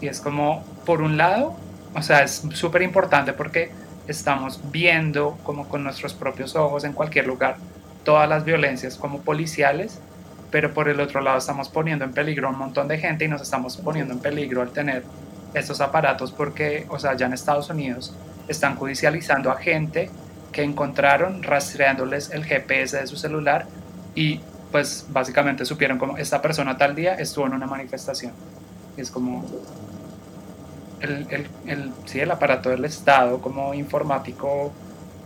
y 0.00 0.08
es 0.08 0.20
como, 0.20 0.64
por 0.86 1.02
un 1.02 1.18
lado, 1.18 1.54
o 1.94 2.00
sea, 2.00 2.22
es 2.22 2.42
súper 2.54 2.80
importante 2.80 3.34
porque 3.34 3.70
estamos 4.08 4.58
viendo 4.72 5.36
como 5.42 5.68
con 5.68 5.84
nuestros 5.84 6.14
propios 6.14 6.56
ojos 6.56 6.84
en 6.84 6.94
cualquier 6.94 7.26
lugar 7.26 7.58
todas 8.04 8.26
las 8.26 8.46
violencias 8.46 8.96
como 8.96 9.20
policiales, 9.20 10.00
pero 10.50 10.72
por 10.72 10.88
el 10.88 10.98
otro 10.98 11.20
lado 11.20 11.36
estamos 11.36 11.68
poniendo 11.68 12.06
en 12.06 12.12
peligro 12.12 12.48
a 12.48 12.52
un 12.52 12.58
montón 12.58 12.88
de 12.88 12.96
gente 12.96 13.26
y 13.26 13.28
nos 13.28 13.42
estamos 13.42 13.76
poniendo 13.76 14.14
en 14.14 14.20
peligro 14.20 14.62
al 14.62 14.70
tener 14.70 15.02
estos 15.52 15.82
aparatos 15.82 16.32
porque, 16.32 16.86
o 16.88 16.98
sea, 16.98 17.14
ya 17.16 17.26
en 17.26 17.34
Estados 17.34 17.68
Unidos 17.68 18.16
están 18.48 18.76
judicializando 18.76 19.50
a 19.50 19.56
gente 19.56 20.08
que 20.52 20.62
encontraron 20.62 21.42
rastreándoles 21.42 22.30
el 22.30 22.44
GPS 22.44 22.98
de 22.98 23.06
su 23.06 23.16
celular 23.16 23.66
y 24.14 24.40
pues 24.72 25.06
básicamente 25.08 25.64
supieron 25.64 25.98
como 25.98 26.18
esta 26.18 26.42
persona 26.42 26.76
tal 26.76 26.94
día 26.94 27.14
estuvo 27.14 27.46
en 27.46 27.54
una 27.54 27.66
manifestación. 27.66 28.32
Es 28.96 29.10
como 29.10 29.44
el, 31.00 31.26
el, 31.30 31.46
el, 31.66 31.92
sí, 32.06 32.20
el 32.20 32.30
aparato 32.30 32.70
del 32.70 32.84
Estado 32.84 33.40
como 33.40 33.74
informático 33.74 34.72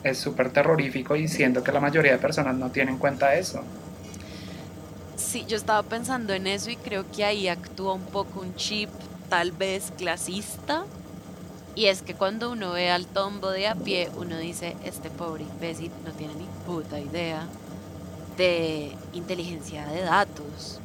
es 0.02 0.18
súper 0.18 0.50
terrorífico 0.50 1.16
y 1.16 1.28
siento 1.28 1.62
que 1.62 1.72
la 1.72 1.80
mayoría 1.80 2.12
de 2.12 2.18
personas 2.18 2.56
no 2.56 2.70
tienen 2.70 2.94
en 2.94 3.00
cuenta 3.00 3.34
eso. 3.34 3.62
Sí, 5.16 5.44
yo 5.46 5.56
estaba 5.56 5.82
pensando 5.82 6.32
en 6.32 6.46
eso 6.46 6.70
y 6.70 6.76
creo 6.76 7.04
que 7.10 7.24
ahí 7.24 7.48
actúa 7.48 7.94
un 7.94 8.06
poco 8.06 8.40
un 8.40 8.54
chip 8.56 8.88
tal 9.28 9.52
vez 9.52 9.92
clasista. 9.96 10.84
Y 11.74 11.86
es 11.86 12.02
que 12.02 12.14
cuando 12.14 12.50
uno 12.50 12.72
ve 12.72 12.90
al 12.90 13.06
tombo 13.06 13.50
de 13.50 13.68
a 13.68 13.74
pie, 13.74 14.10
uno 14.16 14.36
dice, 14.38 14.76
este 14.84 15.08
pobre 15.10 15.44
imbécil 15.44 15.90
no 16.04 16.10
tiene 16.12 16.34
ni 16.34 16.46
puta 16.66 16.98
idea 16.98 17.46
de 18.36 18.92
inteligencia 19.12 19.86
de 19.86 20.02
datos 20.02 20.80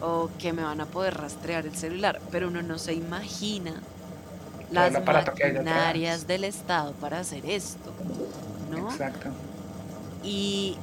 o 0.00 0.30
que 0.38 0.52
me 0.52 0.62
van 0.62 0.80
a 0.80 0.86
poder 0.86 1.16
rastrear 1.16 1.66
el 1.66 1.74
celular, 1.74 2.20
pero 2.30 2.48
uno 2.48 2.62
no 2.62 2.78
se 2.78 2.94
imagina 2.94 3.74
las 4.70 4.92
maquinarias 5.04 6.26
del 6.26 6.44
Estado 6.44 6.92
para 6.92 7.20
hacer 7.20 7.44
esto, 7.46 7.92
¿no? 8.70 8.90
Exacto. 8.90 9.30
Y 10.22 10.76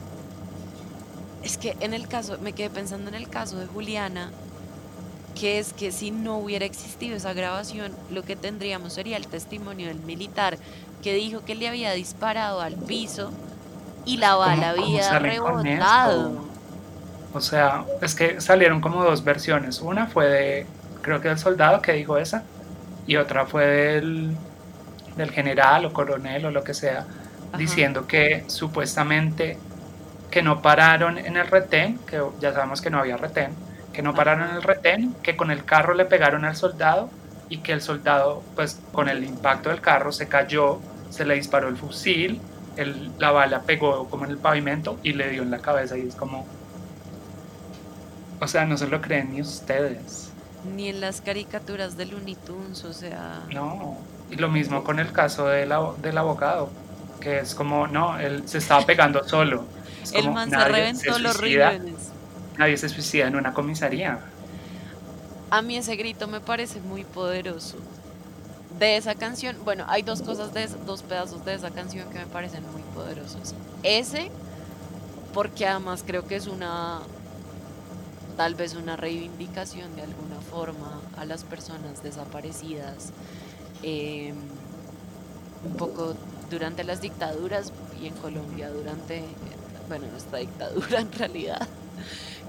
es 1.43 1.57
que 1.57 1.77
en 1.79 1.93
el 1.93 2.07
caso, 2.07 2.37
me 2.39 2.53
quedé 2.53 2.69
pensando 2.69 3.09
en 3.09 3.15
el 3.15 3.29
caso 3.29 3.57
de 3.57 3.67
Juliana, 3.67 4.31
que 5.36 5.60
es 5.60 5.74
que 5.74 5.91
si 5.91 6.12
no 6.12 6.38
hubiera 6.38 6.65
existido 6.65 7.15
esa 7.17 7.34
grabación, 7.34 7.93
lo 8.10 8.24
que 8.24 8.36
tendríamos 8.38 8.93
sería 8.93 9.17
el 9.17 9.28
testimonio 9.28 9.88
del 9.88 10.00
militar 10.02 10.60
que 11.04 11.13
dijo 11.13 11.43
que 11.45 11.56
le 11.56 11.67
había 11.67 11.91
disparado 11.93 12.62
al 12.62 12.78
piso 12.78 13.32
y 14.06 14.17
la 14.17 14.36
bala 14.36 14.74
¿Cómo- 14.74 14.76
cómo 14.76 14.86
había 14.86 15.19
rebotado. 15.19 16.50
O 17.34 17.41
sea, 17.41 17.86
es 18.02 18.15
que 18.15 18.39
salieron 18.41 18.82
como 18.82 19.04
dos 19.04 19.24
versiones. 19.24 19.82
Una 19.82 20.08
fue 20.08 20.28
de, 20.30 20.67
creo 21.02 21.21
que 21.21 21.30
del 21.30 21.39
soldado 21.39 21.82
que 21.82 21.93
dijo 21.93 22.17
esa, 22.17 22.43
y 23.06 23.17
otra 23.17 23.45
fue 23.45 23.65
del, 23.65 24.39
del 25.15 25.32
general 25.32 25.86
o 25.86 25.93
coronel 25.93 26.45
o 26.45 26.52
lo 26.52 26.63
que 26.63 26.74
sea, 26.74 27.08
Ajá. 27.52 27.58
diciendo 27.58 28.08
que 28.08 28.45
supuestamente 28.48 29.60
que 30.32 30.41
no 30.43 30.62
pararon 30.62 31.17
en 31.17 31.38
el 31.38 31.48
retén, 31.48 32.00
que 32.06 32.21
ya 32.39 32.54
sabemos 32.54 32.82
que 32.82 32.89
no 32.89 33.00
había 33.00 33.17
retén, 33.17 33.58
que 33.95 34.01
no 34.01 34.13
pararon 34.13 34.49
el 34.55 34.62
retén, 34.62 35.15
que 35.23 35.36
con 35.38 35.51
el 35.51 35.63
carro 35.63 35.93
le 35.93 36.05
pegaron 36.05 36.43
al 36.45 36.55
soldado 36.55 37.10
y 37.47 37.60
que 37.60 37.71
el 37.71 37.81
soldado, 37.81 38.43
pues 38.55 38.79
con 38.91 39.08
el 39.08 39.23
impacto 39.23 39.69
del 39.69 39.79
carro 39.79 40.12
se 40.12 40.27
cayó, 40.27 40.79
se 41.10 41.23
le 41.25 41.36
disparó 41.36 41.69
el 41.69 41.77
fusil, 41.77 42.41
el- 42.75 43.12
la 43.19 43.31
bala 43.31 43.62
pegó 43.62 44.10
como 44.10 44.25
en 44.25 44.31
el 44.31 44.38
pavimento 44.38 44.99
y 45.01 45.13
le 45.13 45.29
dio 45.29 45.43
en 45.43 45.51
la 45.51 45.60
cabeza 45.60 45.97
y 45.97 46.08
es 46.08 46.15
como... 46.15 46.45
O 48.41 48.47
sea, 48.47 48.65
no 48.65 48.77
se 48.77 48.88
lo 48.88 49.01
creen 49.01 49.31
ni 49.34 49.41
ustedes. 49.41 50.29
Ni 50.75 50.89
en 50.89 50.99
las 50.99 51.21
caricaturas 51.21 51.95
de 51.95 52.05
Looney 52.08 52.36
Tunes, 52.36 52.84
o 52.84 52.91
sea, 52.93 53.43
No. 53.53 53.97
Y 54.29 54.36
lo 54.36 54.49
mismo 54.49 54.84
con 54.84 54.99
el 54.99 55.12
caso 55.12 55.47
del, 55.47 55.71
abo- 55.71 55.95
del 56.01 56.17
abogado, 56.17 56.69
que 57.21 57.39
es 57.39 57.53
como, 57.55 57.88
no, 57.88 58.19
él 58.19 58.43
se 58.47 58.58
estaba 58.58 58.86
pegando 58.86 59.23
solo. 59.27 59.65
Es 60.03 60.12
el 60.13 60.21
como, 60.23 60.34
man 60.34 60.49
se 60.49 60.58
reventó 60.58 61.19
los 61.19 61.39
riñones. 61.39 61.93
Nadie 62.57 62.77
se 62.77 62.89
suicida 62.89 63.27
en 63.27 63.35
una 63.35 63.53
comisaría. 63.53 64.19
A 65.49 65.61
mí 65.61 65.77
ese 65.77 65.95
grito 65.95 66.27
me 66.27 66.39
parece 66.39 66.79
muy 66.79 67.03
poderoso. 67.03 67.77
De 68.79 68.97
esa 68.97 69.15
canción, 69.15 69.55
bueno, 69.63 69.85
hay 69.87 70.01
dos 70.01 70.21
cosas 70.21 70.53
de 70.53 70.63
esa- 70.63 70.77
dos 70.85 71.01
pedazos 71.01 71.45
de 71.45 71.53
esa 71.53 71.71
canción 71.71 72.09
que 72.09 72.19
me 72.19 72.25
parecen 72.25 72.63
muy 72.71 72.81
poderosos. 72.93 73.53
Ese, 73.83 74.31
porque 75.33 75.65
además 75.67 76.03
creo 76.05 76.27
que 76.27 76.35
es 76.35 76.47
una, 76.47 76.99
tal 78.37 78.55
vez 78.55 78.75
una 78.75 78.95
reivindicación 78.97 79.95
de 79.95 80.01
alguna 80.01 80.41
forma 80.49 80.99
a 81.17 81.25
las 81.25 81.43
personas 81.43 82.03
desaparecidas, 82.03 83.11
eh, 83.83 84.33
un 85.65 85.75
poco 85.77 86.15
durante 86.49 86.83
las 86.83 87.01
dictaduras 87.01 87.71
y 88.01 88.07
en 88.07 88.13
Colombia 88.15 88.69
durante, 88.69 89.23
bueno, 89.87 90.07
nuestra 90.11 90.39
dictadura 90.39 90.99
en 90.99 91.11
realidad 91.13 91.65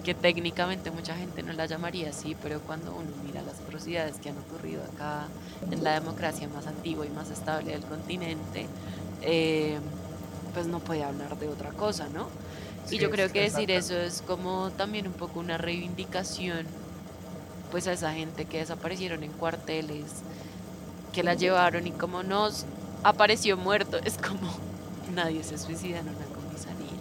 que 0.06 0.14
técnicamente 0.14 0.92
mucha 0.92 1.16
gente 1.16 1.42
no 1.42 1.52
la 1.52 1.66
llamaría 1.66 2.10
así, 2.10 2.36
pero 2.40 2.60
cuando 2.60 2.94
uno 2.94 3.10
mira 3.24 3.42
las 3.42 3.58
atrocidades 3.58 4.18
que 4.18 4.28
han 4.28 4.38
ocurrido 4.38 4.84
acá 4.84 5.24
en 5.68 5.82
la 5.82 5.94
democracia 5.94 6.46
más 6.46 6.68
antigua 6.68 7.04
y 7.04 7.08
más 7.08 7.28
estable 7.28 7.72
del 7.72 7.82
continente, 7.82 8.68
eh, 9.22 9.76
pues 10.54 10.68
no 10.68 10.78
puede 10.78 11.02
hablar 11.02 11.36
de 11.40 11.48
otra 11.48 11.70
cosa, 11.70 12.06
¿no? 12.14 12.28
y 12.88 12.98
yo 12.98 13.10
creo 13.10 13.32
que 13.32 13.40
decir 13.40 13.68
eso 13.72 13.96
es 13.96 14.22
como 14.22 14.70
también 14.70 15.08
un 15.08 15.12
poco 15.12 15.40
una 15.40 15.58
reivindicación, 15.58 16.66
pues 17.72 17.88
a 17.88 17.92
esa 17.92 18.12
gente 18.12 18.44
que 18.44 18.58
desaparecieron 18.58 19.24
en 19.24 19.32
cuarteles, 19.32 20.22
que 21.12 21.24
la 21.24 21.34
llevaron 21.34 21.84
y 21.84 21.90
como 21.90 22.22
nos 22.22 22.64
apareció 23.02 23.56
muerto, 23.56 23.98
es 24.04 24.18
como 24.18 24.52
nadie 25.16 25.42
se 25.42 25.58
suicida 25.58 25.98
en 25.98 26.10
una 26.10 26.26
comisaría. 26.26 27.00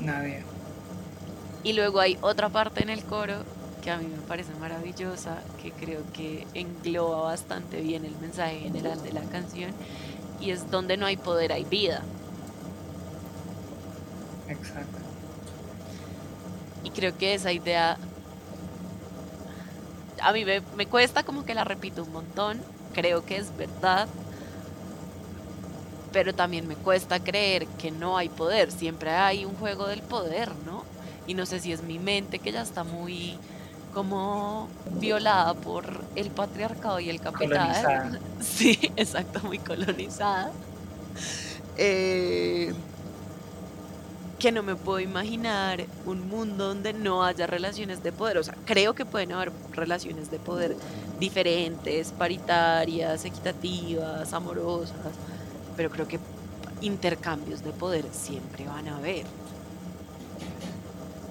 Nadie. 0.00 0.51
Y 1.64 1.74
luego 1.74 2.00
hay 2.00 2.18
otra 2.20 2.48
parte 2.48 2.82
en 2.82 2.90
el 2.90 3.04
coro 3.04 3.44
que 3.82 3.90
a 3.90 3.98
mí 3.98 4.06
me 4.06 4.22
parece 4.22 4.54
maravillosa, 4.54 5.42
que 5.60 5.72
creo 5.72 6.02
que 6.12 6.46
engloba 6.54 7.22
bastante 7.22 7.80
bien 7.80 8.04
el 8.04 8.16
mensaje 8.18 8.60
general 8.60 9.02
de 9.02 9.12
la 9.12 9.22
canción, 9.22 9.72
y 10.40 10.50
es 10.50 10.70
donde 10.70 10.96
no 10.96 11.06
hay 11.06 11.16
poder 11.16 11.52
hay 11.52 11.64
vida. 11.64 12.02
Exacto. 14.48 14.98
Y 16.84 16.90
creo 16.90 17.16
que 17.18 17.34
esa 17.34 17.52
idea 17.52 17.98
a 20.20 20.32
mí 20.32 20.44
me, 20.44 20.62
me 20.76 20.86
cuesta 20.86 21.24
como 21.24 21.44
que 21.44 21.54
la 21.54 21.64
repito 21.64 22.04
un 22.04 22.12
montón, 22.12 22.60
creo 22.92 23.24
que 23.24 23.36
es 23.36 23.56
verdad, 23.56 24.08
pero 26.12 26.34
también 26.34 26.68
me 26.68 26.76
cuesta 26.76 27.18
creer 27.22 27.66
que 27.66 27.90
no 27.90 28.16
hay 28.16 28.28
poder, 28.28 28.70
siempre 28.70 29.10
hay 29.10 29.44
un 29.44 29.56
juego 29.56 29.88
del 29.88 30.02
poder, 30.02 30.52
¿no? 30.66 30.91
Y 31.26 31.34
no 31.34 31.46
sé 31.46 31.60
si 31.60 31.72
es 31.72 31.82
mi 31.82 31.98
mente 31.98 32.38
que 32.38 32.52
ya 32.52 32.62
está 32.62 32.84
muy 32.84 33.38
como 33.94 34.68
violada 34.98 35.54
por 35.54 35.84
el 36.16 36.30
patriarcado 36.30 36.98
y 37.00 37.10
el 37.10 37.20
capital. 37.20 37.48
Colonizada. 37.48 38.18
Sí, 38.40 38.78
exacto, 38.96 39.40
muy 39.44 39.58
colonizada. 39.58 40.50
Eh, 41.76 42.72
que 44.38 44.50
no 44.50 44.64
me 44.64 44.74
puedo 44.74 44.98
imaginar 44.98 45.84
un 46.04 46.28
mundo 46.28 46.66
donde 46.66 46.92
no 46.92 47.22
haya 47.22 47.46
relaciones 47.46 48.02
de 48.02 48.10
poder. 48.10 48.38
O 48.38 48.42
sea, 48.42 48.56
creo 48.64 48.94
que 48.94 49.04
pueden 49.04 49.30
haber 49.30 49.52
relaciones 49.70 50.32
de 50.32 50.40
poder 50.40 50.76
diferentes, 51.20 52.10
paritarias, 52.10 53.24
equitativas, 53.24 54.32
amorosas, 54.32 54.96
pero 55.76 55.90
creo 55.90 56.08
que 56.08 56.18
intercambios 56.80 57.62
de 57.62 57.70
poder 57.70 58.04
siempre 58.10 58.66
van 58.66 58.88
a 58.88 58.96
haber. 58.96 59.26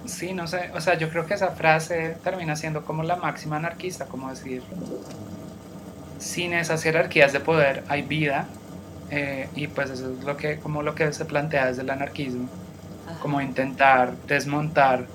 Sí, 0.06 0.34
no 0.34 0.48
sé, 0.48 0.72
o 0.74 0.82
sea, 0.82 0.98
yo 0.98 1.10
creo 1.10 1.26
que 1.26 1.36
esa 1.36 1.52
frase 1.52 2.18
termina 2.24 2.56
siendo 2.56 2.84
como 2.84 3.04
la 3.04 3.16
máxima 3.16 3.58
anarquista, 3.58 4.06
como 4.06 4.30
decir, 4.30 4.64
sin 6.20 6.54
esas 6.54 6.82
jerarquías 6.84 7.34
de 7.34 7.40
poder 7.40 7.84
hay 7.88 8.02
vida, 8.02 8.48
eh, 9.12 9.48
y 9.56 9.68
pues 9.68 9.90
eso 9.90 10.12
es 10.12 10.24
lo 10.24 10.38
que, 10.38 10.58
como 10.58 10.82
lo 10.82 10.96
que 10.96 11.12
se 11.14 11.26
plantea 11.26 11.68
desde 11.68 11.84
el 11.84 11.90
anarquismo 11.90 12.50
como 13.22 13.40
intentar 13.40 14.14
desmontar, 14.28 15.06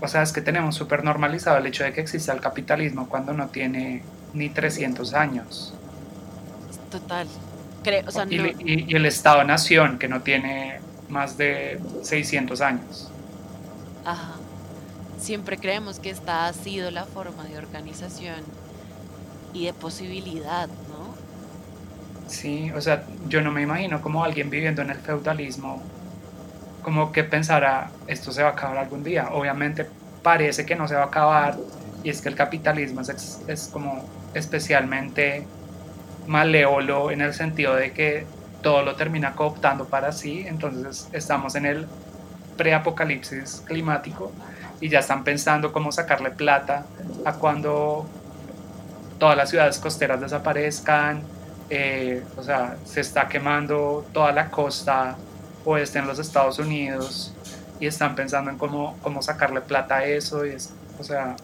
o 0.00 0.08
sea, 0.08 0.22
es 0.22 0.32
que 0.32 0.40
tenemos 0.40 0.74
súper 0.74 1.04
normalizado 1.04 1.58
el 1.58 1.66
hecho 1.66 1.84
de 1.84 1.92
que 1.92 2.00
exista 2.00 2.32
el 2.32 2.40
capitalismo 2.40 3.08
cuando 3.08 3.32
no 3.32 3.48
tiene 3.48 4.02
ni 4.32 4.48
300 4.48 5.14
años. 5.14 5.74
Total. 6.90 7.28
Creo, 7.84 8.04
o 8.06 8.10
sea, 8.10 8.26
y, 8.28 8.54
y, 8.64 8.94
el 8.94 9.06
Estado-Nación, 9.06 9.98
que 9.98 10.08
no 10.08 10.22
tiene 10.22 10.80
más 11.08 11.36
de 11.36 11.78
600 12.02 12.60
años. 12.60 13.11
Ajá. 14.04 14.34
Siempre 15.18 15.56
creemos 15.58 16.00
que 16.00 16.10
esta 16.10 16.46
ha 16.46 16.52
sido 16.52 16.90
la 16.90 17.04
forma 17.04 17.44
de 17.44 17.58
organización 17.58 18.42
y 19.52 19.66
de 19.66 19.72
posibilidad, 19.72 20.68
¿no? 20.68 21.14
Sí, 22.26 22.70
o 22.72 22.80
sea, 22.80 23.04
yo 23.28 23.42
no 23.42 23.52
me 23.52 23.62
imagino 23.62 24.00
como 24.00 24.24
alguien 24.24 24.50
viviendo 24.50 24.82
en 24.82 24.90
el 24.90 24.98
feudalismo 24.98 25.82
como 26.82 27.12
que 27.12 27.22
pensara, 27.24 27.90
esto 28.06 28.32
se 28.32 28.42
va 28.42 28.50
a 28.50 28.52
acabar 28.52 28.78
algún 28.78 29.04
día. 29.04 29.28
Obviamente 29.32 29.86
parece 30.22 30.66
que 30.66 30.74
no 30.74 30.88
se 30.88 30.94
va 30.94 31.02
a 31.02 31.06
acabar 31.06 31.56
y 32.02 32.10
es 32.10 32.20
que 32.20 32.28
el 32.28 32.34
capitalismo 32.34 33.00
es, 33.02 33.40
es 33.46 33.68
como 33.68 34.04
especialmente 34.34 35.46
malévolo 36.26 37.10
en 37.10 37.20
el 37.20 37.34
sentido 37.34 37.74
de 37.74 37.92
que 37.92 38.26
todo 38.62 38.82
lo 38.82 38.96
termina 38.96 39.34
cooptando 39.34 39.86
para 39.86 40.12
sí, 40.12 40.44
entonces 40.46 41.08
estamos 41.12 41.54
en 41.54 41.66
el 41.66 41.86
preapocalipsis 42.56 43.62
climático 43.66 44.32
y 44.80 44.88
ya 44.88 44.98
están 44.98 45.24
pensando 45.24 45.72
cómo 45.72 45.92
sacarle 45.92 46.30
plata 46.30 46.84
a 47.24 47.34
cuando 47.34 48.06
todas 49.18 49.36
las 49.36 49.50
ciudades 49.50 49.78
costeras 49.78 50.20
desaparezcan, 50.20 51.22
eh, 51.70 52.22
o 52.36 52.42
sea, 52.42 52.76
se 52.84 53.00
está 53.00 53.28
quemando 53.28 54.04
toda 54.12 54.32
la 54.32 54.50
costa 54.50 55.16
o 55.64 55.76
esté 55.76 56.00
en 56.00 56.06
los 56.06 56.18
Estados 56.18 56.58
Unidos 56.58 57.32
y 57.80 57.86
están 57.86 58.14
pensando 58.14 58.50
en 58.50 58.58
cómo, 58.58 58.96
cómo 59.02 59.22
sacarle 59.22 59.60
plata 59.60 59.96
a 59.96 60.04
eso. 60.04 60.44
Y 60.44 60.50
es, 60.50 60.74
o 60.98 61.04
sea, 61.04 61.36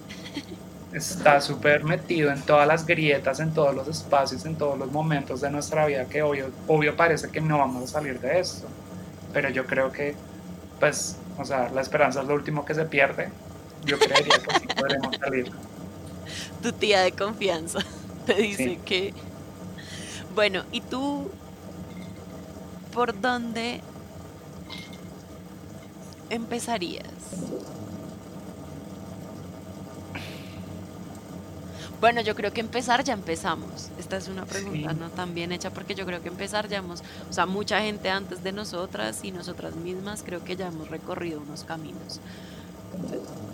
está 0.93 1.41
súper 1.41 1.85
metido 1.85 2.31
en 2.31 2.43
todas 2.43 2.67
las 2.67 2.87
grietas, 2.87 3.41
en 3.41 3.53
todos 3.53 3.75
los 3.75 3.89
espacios, 3.89 4.45
en 4.45 4.57
todos 4.57 4.79
los 4.79 4.91
momentos 4.91 5.41
de 5.41 5.51
nuestra 5.51 5.87
vida 5.87 6.05
que 6.07 6.23
obvio, 6.23 6.51
obvio 6.67 6.97
parece 6.97 7.31
que 7.31 7.41
no 7.41 7.59
vamos 7.59 7.85
a 7.85 7.87
salir 7.87 8.21
de 8.21 8.41
esto. 8.41 8.67
Pero 9.33 9.51
yo 9.51 9.67
creo 9.67 9.93
que, 9.93 10.15
pues, 10.81 11.17
o 11.39 11.45
sea, 11.45 11.69
la 11.71 11.81
esperanza 11.81 12.21
es 12.21 12.27
lo 12.27 12.35
último 12.35 12.65
que 12.65 12.75
se 12.75 12.85
pierde. 12.85 13.31
Yo 13.85 13.99
creería 13.99 14.39
que 14.39 14.61
sí 14.61 14.67
podremos 14.77 15.17
salir. 15.17 15.53
Tu 16.63 16.73
tía 16.73 17.03
de 17.03 17.13
confianza 17.13 17.79
te 18.27 18.35
dice 18.35 18.79
que... 18.85 19.15
Bueno, 20.35 20.65
¿y 20.73 20.81
tú 20.83 21.31
por 22.93 23.21
dónde 23.21 23.81
empezarías? 26.31 27.07
Bueno, 32.01 32.21
yo 32.21 32.37
creo 32.37 32.53
que 32.53 32.61
empezar 32.61 33.03
ya 33.03 33.13
empezamos. 33.13 33.91
Esta 33.99 34.17
es 34.17 34.29
una 34.29 34.45
pregunta 34.45 34.93
no 34.93 35.11
tan 35.11 35.35
bien 35.35 35.51
hecha 35.51 35.71
porque 35.71 35.97
yo 35.97 36.07
creo 36.07 36.23
que 36.23 36.29
empezar 36.29 36.69
ya 36.69 36.79
hemos, 36.79 37.03
o 37.29 37.33
sea, 37.33 37.47
mucha 37.47 37.81
gente 37.81 38.09
antes 38.09 38.45
de 38.45 38.53
nosotras 38.53 39.21
y 39.25 39.33
nosotras 39.33 39.75
mismas 39.75 40.23
creo 40.23 40.45
que 40.45 40.55
ya 40.55 40.69
hemos 40.69 40.91
recorrido 40.91 41.41
unos 41.41 41.65
caminos. 41.65 42.21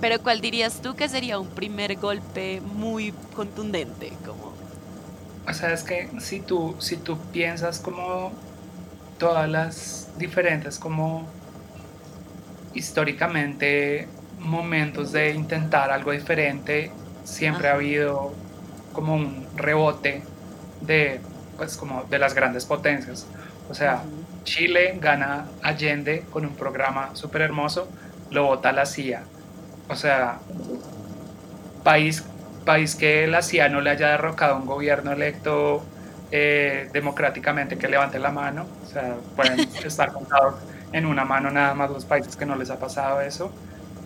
Pero 0.00 0.20
¿cuál 0.20 0.40
dirías 0.42 0.82
tú 0.82 0.94
que 0.94 1.08
sería 1.08 1.38
un 1.38 1.48
primer 1.48 1.96
golpe 1.96 2.60
muy 2.60 3.12
contundente? 3.34 4.12
Como... 4.26 4.52
O 5.48 5.54
sea, 5.54 5.72
es 5.72 5.82
que 5.82 6.10
si 6.20 6.40
tú, 6.40 6.76
si 6.78 6.96
tú 6.96 7.18
piensas 7.32 7.78
como 7.78 8.32
todas 9.18 9.48
las 9.48 10.08
diferentes 10.18 10.78
como 10.78 11.26
históricamente 12.74 14.08
momentos 14.38 15.12
de 15.12 15.32
intentar 15.32 15.90
algo 15.90 16.12
diferente, 16.12 16.92
siempre 17.24 17.68
ha 17.68 17.74
habido 17.74 18.32
como 18.92 19.14
un 19.14 19.46
rebote 19.56 20.22
de, 20.80 21.20
pues, 21.56 21.76
como 21.76 22.04
de 22.04 22.18
las 22.18 22.34
grandes 22.34 22.64
potencias. 22.64 23.26
O 23.68 23.74
sea, 23.74 24.02
Chile 24.44 24.98
gana 25.00 25.46
Allende 25.62 26.24
con 26.30 26.44
un 26.44 26.54
programa 26.54 27.10
súper 27.14 27.42
hermoso, 27.42 27.88
lo 28.30 28.44
vota 28.44 28.72
la 28.72 28.86
CIA. 28.86 29.22
O 29.88 29.96
sea, 29.96 30.38
país, 31.82 32.24
país 32.64 32.94
que 32.94 33.26
la 33.26 33.42
CIA 33.42 33.68
no 33.68 33.80
le 33.80 33.90
haya 33.90 34.10
derrocado 34.10 34.54
a 34.54 34.56
un 34.56 34.66
gobierno 34.66 35.12
electo 35.12 35.82
eh, 36.30 36.88
democráticamente 36.92 37.78
que 37.78 37.88
levante 37.88 38.18
la 38.18 38.30
mano. 38.30 38.66
O 38.84 38.86
sea, 38.86 39.16
pueden 39.36 39.60
estar 39.84 40.12
contados 40.12 40.56
en 40.92 41.06
una 41.06 41.24
mano 41.24 41.50
nada 41.50 41.74
más 41.74 41.90
los 41.90 42.04
países 42.04 42.36
que 42.36 42.46
no 42.46 42.56
les 42.56 42.70
ha 42.70 42.78
pasado 42.78 43.20
eso, 43.20 43.50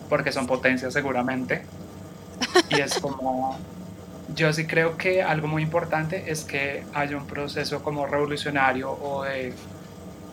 porque 0.09 0.33
son 0.33 0.47
potencias 0.47 0.93
seguramente. 0.93 1.63
Y 2.71 2.81
es 2.81 2.99
como, 2.99 3.59
yo 4.35 4.53
sí 4.53 4.67
creo 4.67 4.97
que 4.97 5.23
algo 5.23 5.49
muy 5.49 5.63
importante 5.63 6.31
es 6.31 6.45
que 6.45 6.85
haya 6.95 7.17
un 7.17 7.27
proceso 7.27 7.83
como 7.83 8.07
revolucionario 8.07 8.91
o 8.91 9.25
de 9.25 9.55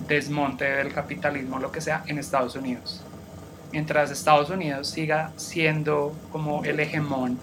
desmonte 0.07 0.65
del 0.65 0.93
capitalismo, 0.93 1.59
lo 1.59 1.71
que 1.71 1.81
sea, 1.81 2.03
en 2.07 2.17
Estados 2.19 2.55
Unidos. 2.55 3.01
Mientras 3.71 4.11
Estados 4.11 4.49
Unidos 4.49 4.87
siga 4.89 5.31
siendo 5.37 6.13
como 6.31 6.63
el 6.63 6.79
hegemón, 6.79 7.39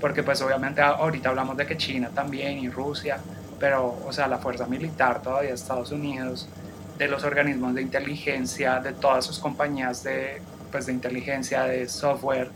porque 0.00 0.22
pues 0.22 0.40
obviamente 0.42 0.80
ahorita 0.80 1.28
hablamos 1.28 1.56
de 1.56 1.66
que 1.66 1.76
China 1.76 2.10
también 2.14 2.58
y 2.58 2.68
Rusia, 2.68 3.18
pero 3.58 3.98
o 4.06 4.12
sea, 4.12 4.26
la 4.26 4.38
fuerza 4.38 4.66
militar 4.66 5.22
todavía 5.22 5.52
Estados 5.52 5.92
Unidos, 5.92 6.48
de 6.96 7.08
los 7.08 7.24
organismos 7.24 7.74
de 7.74 7.82
inteligencia, 7.82 8.80
de 8.80 8.92
todas 8.92 9.24
sus 9.24 9.38
compañías 9.38 10.02
de, 10.02 10.42
pues, 10.70 10.86
de 10.86 10.92
inteligencia, 10.92 11.62
de 11.64 11.88
software 11.88 12.50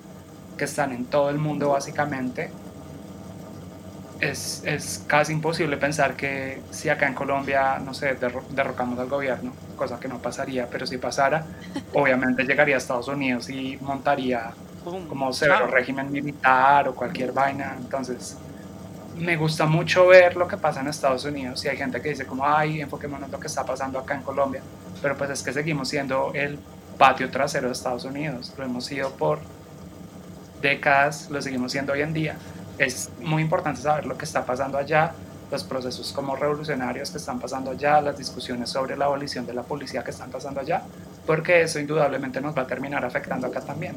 que 0.57 0.64
están 0.64 0.93
en 0.93 1.05
todo 1.07 1.31
el 1.31 1.38
mundo 1.38 1.71
básicamente, 1.71 2.51
es, 4.21 4.62
es, 4.64 5.05
casi 5.07 5.33
imposible 5.33 5.77
pensar 5.77 6.14
que 6.14 6.62
si 6.71 6.88
acá 6.88 7.07
en 7.07 7.14
Colombia, 7.14 7.79
no 7.85 7.93
sé, 7.95 8.17
derrocamos 8.51 8.99
al 8.99 9.09
gobierno, 9.09 9.53
cosa 9.77 9.99
que 9.99 10.09
no 10.09 10.19
pasaría, 10.19 10.69
pero 10.71 10.87
si 10.87 10.99
pasara, 10.99 11.45
obviamente 11.93 12.45
llegaría 12.45 12.77
a 12.77 12.79
Estados 12.79 13.09
Unidos 13.09 13.51
y 13.51 13.77
montaría 13.81 14.53
como 15.09 15.33
severo 15.33 15.67
régimen 15.67 16.12
militar 16.12 16.88
o 16.88 16.95
cualquier 16.95 17.33
vaina. 17.33 17.75
Entonces, 17.79 18.37
me 19.17 19.37
gusta 19.37 19.67
mucho 19.67 20.07
ver 20.07 20.37
lo 20.37 20.47
que 20.47 20.57
pasa 20.57 20.81
en 20.81 20.88
Estados 20.88 21.25
Unidos 21.25 21.64
y 21.64 21.69
hay 21.69 21.77
gente 21.77 22.01
que 22.01 22.11
dice 22.11 22.27
como, 22.27 22.47
ay, 22.47 22.81
enfoquémonos 22.81 23.27
en 23.27 23.33
lo 23.33 23.40
que 23.40 23.47
está 23.47 23.64
pasando 23.64 23.99
acá 23.99 24.14
en 24.14 24.23
Colombia, 24.23 24.62
pero 25.01 25.17
pues 25.17 25.31
es 25.31 25.43
que 25.43 25.53
seguimos 25.53 25.88
siendo 25.88 26.33
el 26.35 26.59
patio 26.99 27.31
trasero 27.31 27.69
de 27.69 27.73
Estados 27.73 28.05
Unidos, 28.05 28.53
lo 28.57 28.64
hemos 28.64 28.85
sido 28.85 29.11
por 29.11 29.38
décadas, 30.61 31.31
lo 31.31 31.40
seguimos 31.43 31.73
siendo 31.73 31.93
hoy 31.93 32.03
en 32.03 32.12
día. 32.12 32.37
Es 32.79 33.11
muy 33.21 33.43
importante 33.43 33.81
saber 33.81 34.07
lo 34.07 34.17
que 34.19 34.25
está 34.25 34.45
pasando 34.45 34.79
allá, 34.79 35.12
los 35.51 35.64
procesos 35.64 36.12
como 36.12 36.37
revolucionarios 36.37 37.11
que 37.11 37.19
están 37.19 37.38
pasando 37.38 37.71
allá, 37.71 38.01
las 38.01 38.19
discusiones 38.19 38.71
sobre 38.71 38.97
la 38.97 39.05
abolición 39.05 39.47
de 39.47 39.55
la 39.55 39.62
policía 39.62 40.03
que 40.03 40.11
están 40.11 40.31
pasando 40.31 40.61
allá, 40.61 40.83
porque 41.27 41.62
eso 41.62 41.79
indudablemente 41.79 42.40
nos 42.40 42.57
va 42.57 42.62
a 42.62 42.67
terminar 42.67 43.05
afectando 43.05 43.47
acá 43.47 43.61
también. 43.61 43.95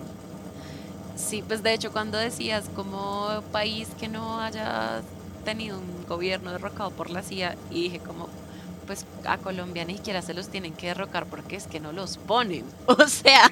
Sí, 1.15 1.43
pues 1.45 1.63
de 1.63 1.73
hecho 1.73 1.91
cuando 1.91 2.17
decías 2.17 2.65
como 2.75 3.41
país 3.51 3.89
que 3.99 4.07
no 4.07 4.39
haya 4.39 5.01
tenido 5.43 5.79
un 5.79 6.05
gobierno 6.07 6.51
derrocado 6.51 6.91
por 6.91 7.09
la 7.09 7.23
CIA 7.23 7.55
y 7.71 7.83
dije 7.83 7.99
como 7.99 8.29
pues 8.85 9.05
a 9.25 9.37
Colombia 9.37 9.83
ni 9.83 9.97
siquiera 9.97 10.21
se 10.21 10.33
los 10.33 10.47
tienen 10.49 10.73
que 10.73 10.87
derrocar 10.87 11.25
porque 11.25 11.55
es 11.55 11.67
que 11.67 11.79
no 11.79 11.91
los 11.91 12.17
ponen. 12.17 12.65
O 12.85 13.07
sea, 13.07 13.49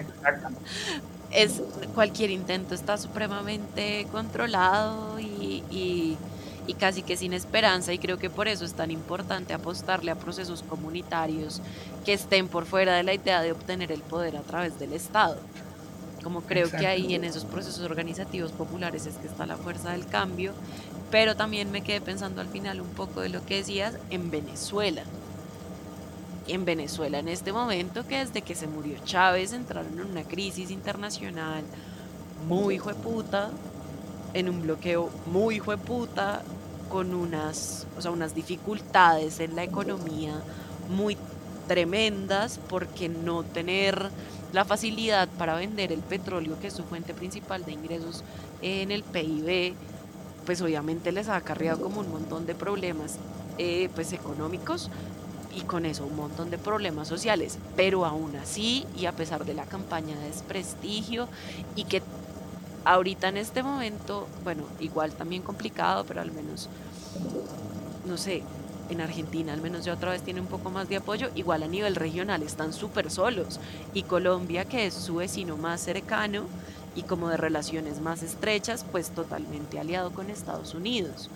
es 1.35 1.61
cualquier 1.93 2.31
intento 2.31 2.75
está 2.75 2.97
supremamente 2.97 4.07
controlado 4.11 5.19
y, 5.19 5.63
y, 5.69 6.17
y, 6.67 6.73
casi 6.75 7.03
que 7.03 7.17
sin 7.17 7.33
esperanza 7.33 7.93
y 7.93 7.97
creo 7.97 8.17
que 8.17 8.29
por 8.29 8.47
eso 8.47 8.65
es 8.65 8.73
tan 8.73 8.91
importante 8.91 9.53
apostarle 9.53 10.11
a 10.11 10.15
procesos 10.15 10.63
comunitarios 10.63 11.61
que 12.05 12.13
estén 12.13 12.47
por 12.47 12.65
fuera 12.65 12.95
de 12.95 13.03
la 13.03 13.13
idea 13.13 13.41
de 13.41 13.51
obtener 13.51 13.91
el 13.91 14.01
poder 14.01 14.37
a 14.37 14.41
través 14.41 14.79
del 14.79 14.93
Estado 14.93 15.37
como 16.25 16.41
creo 16.41 16.71
que 16.71 16.87
ahí 16.87 17.13
en 17.13 17.23
esos 17.23 17.45
procesos 17.45 17.83
organizativos 17.85 18.51
populares 18.51 19.05
es 19.05 19.13
que 19.17 19.27
está 19.27 19.45
la 19.45 19.57
fuerza 19.57 19.91
del 19.91 20.07
cambio, 20.07 20.53
pero 21.11 21.35
también 21.35 21.69
me 21.69 21.81
quedé 21.81 22.01
pensando 22.01 22.41
al 22.41 22.47
final 22.47 22.81
un 22.81 22.87
poco 22.87 23.21
de 23.21 23.29
lo 23.29 23.45
que 23.45 23.57
decías 23.57 23.99
en 24.09 24.31
Venezuela. 24.31 25.03
En 26.47 26.65
Venezuela 26.65 27.19
en 27.19 27.27
este 27.27 27.51
momento 27.51 28.05
que 28.07 28.19
desde 28.19 28.41
que 28.41 28.55
se 28.55 28.67
murió 28.67 28.97
Chávez 29.03 29.53
entraron 29.53 29.99
en 29.99 30.11
una 30.11 30.23
crisis 30.23 30.71
internacional 30.71 31.63
muy 32.47 32.75
hijo 32.75 32.89
de 32.89 32.95
puta, 32.95 33.49
en 34.33 34.49
un 34.49 34.61
bloqueo 34.61 35.09
muy 35.25 35.55
hijo 35.55 35.71
de 35.71 35.77
puta, 35.77 36.43
con 36.89 37.13
unas, 37.13 37.87
o 37.97 38.01
sea, 38.01 38.11
unas 38.11 38.35
dificultades 38.35 39.39
en 39.39 39.55
la 39.55 39.63
economía 39.63 40.41
muy 40.89 41.17
tremendas 41.67 42.59
porque 42.69 43.09
no 43.09 43.43
tener 43.43 44.09
la 44.53 44.65
facilidad 44.65 45.27
para 45.37 45.55
vender 45.55 45.91
el 45.91 46.01
petróleo, 46.01 46.59
que 46.59 46.67
es 46.67 46.73
su 46.73 46.83
fuente 46.83 47.13
principal 47.13 47.65
de 47.65 47.71
ingresos 47.71 48.23
en 48.61 48.91
el 48.91 49.03
PIB, 49.03 49.73
pues 50.45 50.61
obviamente 50.61 51.11
les 51.11 51.27
ha 51.27 51.35
acarreado 51.35 51.83
como 51.83 52.01
un 52.01 52.11
montón 52.11 52.45
de 52.45 52.53
problemas 52.53 53.17
eh, 53.57 53.89
pues 53.95 54.13
económicos 54.13 54.91
y 55.55 55.61
con 55.61 55.85
eso 55.85 56.05
un 56.05 56.17
montón 56.17 56.51
de 56.51 56.57
problemas 56.57 57.07
sociales, 57.07 57.57
pero 57.75 58.05
aún 58.05 58.35
así 58.35 58.85
y 58.97 59.05
a 59.05 59.13
pesar 59.13 59.45
de 59.45 59.53
la 59.53 59.65
campaña 59.65 60.15
de 60.19 60.27
desprestigio 60.27 61.27
y 61.75 61.85
que 61.85 62.01
ahorita 62.83 63.29
en 63.29 63.37
este 63.37 63.63
momento, 63.63 64.27
bueno, 64.43 64.63
igual 64.79 65.13
también 65.13 65.41
complicado, 65.41 66.03
pero 66.05 66.21
al 66.21 66.31
menos, 66.31 66.69
no 68.05 68.17
sé, 68.17 68.43
en 68.89 69.01
Argentina 69.01 69.53
al 69.53 69.61
menos 69.61 69.83
ya 69.85 69.93
otra 69.93 70.11
vez 70.11 70.21
tiene 70.21 70.41
un 70.41 70.47
poco 70.47 70.69
más 70.69 70.89
de 70.89 70.97
apoyo, 70.97 71.29
igual 71.35 71.63
a 71.63 71.67
nivel 71.67 71.95
regional 71.95 72.43
están 72.43 72.73
súper 72.73 73.09
solos 73.09 73.59
y 73.93 74.03
Colombia 74.03 74.65
que 74.65 74.85
es 74.85 74.93
su 74.93 75.15
vecino 75.15 75.57
más 75.57 75.81
cercano 75.81 76.43
y 76.95 77.03
como 77.03 77.29
de 77.29 77.37
relaciones 77.37 77.99
más 77.99 78.23
estrechas, 78.23 78.85
pues 78.91 79.09
totalmente 79.09 79.79
aliado 79.79 80.11
con 80.11 80.29
Estados 80.29 80.73
Unidos. 80.73 81.29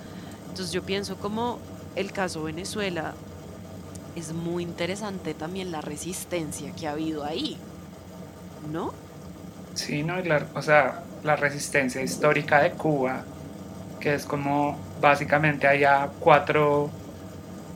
Entonces 0.49 0.71
yo 0.71 0.84
pienso 0.84 1.17
como 1.17 1.60
el 1.95 2.12
caso 2.12 2.43
Venezuela 2.43 3.13
es 4.15 4.33
muy 4.33 4.63
interesante 4.63 5.33
también 5.33 5.71
la 5.71 5.81
resistencia 5.81 6.73
que 6.75 6.87
ha 6.87 6.91
habido 6.91 7.23
ahí, 7.23 7.57
¿no? 8.59 8.93
Sí, 9.73 10.03
no, 10.03 10.17
la, 10.21 10.47
o 10.53 10.61
sea, 10.61 11.03
la 11.23 11.35
resistencia 11.35 12.01
histórica 12.01 12.61
de 12.61 12.73
Cuba, 12.73 13.25
que 13.99 14.13
es 14.15 14.25
como 14.25 14.93
básicamente 14.99 15.67
haya 15.67 16.09
cuatro 16.19 16.91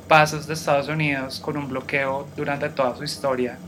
pasos 0.08 0.48
de 0.48 0.54
Estados 0.54 0.88
Unidos 0.90 1.40
con 1.40 1.58
un 1.58 1.68
bloqueo 1.68 2.28
durante 2.36 2.70
toda 2.70 2.96
su 2.96 3.04
historia 3.04 3.60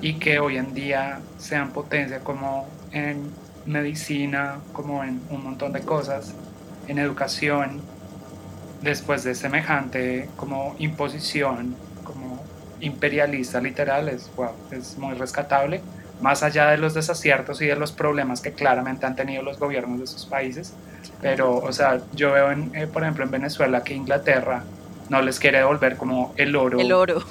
y 0.00 0.18
que 0.18 0.38
hoy 0.38 0.56
en 0.56 0.74
día 0.74 1.20
sean 1.38 1.72
potencia 1.72 2.20
como 2.20 2.74
en 2.90 3.38
medicina, 3.66 4.60
como 4.72 5.04
en 5.04 5.22
un 5.30 5.44
montón 5.44 5.72
de 5.72 5.84
cosas, 5.84 6.34
en 6.86 6.98
educación, 6.98 7.82
después 8.82 9.24
de 9.24 9.34
semejante 9.34 10.30
como 10.36 10.76
imposición, 10.78 11.76
como 12.84 12.94
imperialista 12.94 13.60
literal, 13.60 14.08
es, 14.08 14.98
muy 14.98 15.14
rescatable, 15.14 15.80
más 16.20 16.42
allá 16.42 16.68
de 16.68 16.78
los 16.78 16.94
desaciertos 16.94 17.60
y 17.60 17.66
de 17.66 17.76
los 17.76 17.92
problemas 17.92 18.40
que 18.40 18.52
claramente 18.52 19.06
han 19.06 19.16
tenido 19.16 19.42
los 19.42 19.58
gobiernos 19.58 19.98
de 19.98 20.04
esos 20.04 20.26
países. 20.26 20.72
Pero, 21.20 21.56
o 21.56 21.72
sea, 21.72 22.00
yo 22.14 22.32
veo, 22.32 22.50
en, 22.50 22.74
eh, 22.74 22.86
por 22.86 23.02
ejemplo, 23.02 23.24
en 23.24 23.30
Venezuela 23.30 23.82
que 23.82 23.94
Inglaterra 23.94 24.64
no 25.08 25.22
les 25.22 25.38
quiere 25.38 25.58
devolver 25.58 25.96
como 25.96 26.34
el 26.36 26.56
oro, 26.56 26.80
el 26.80 26.92
oro. 26.92 27.22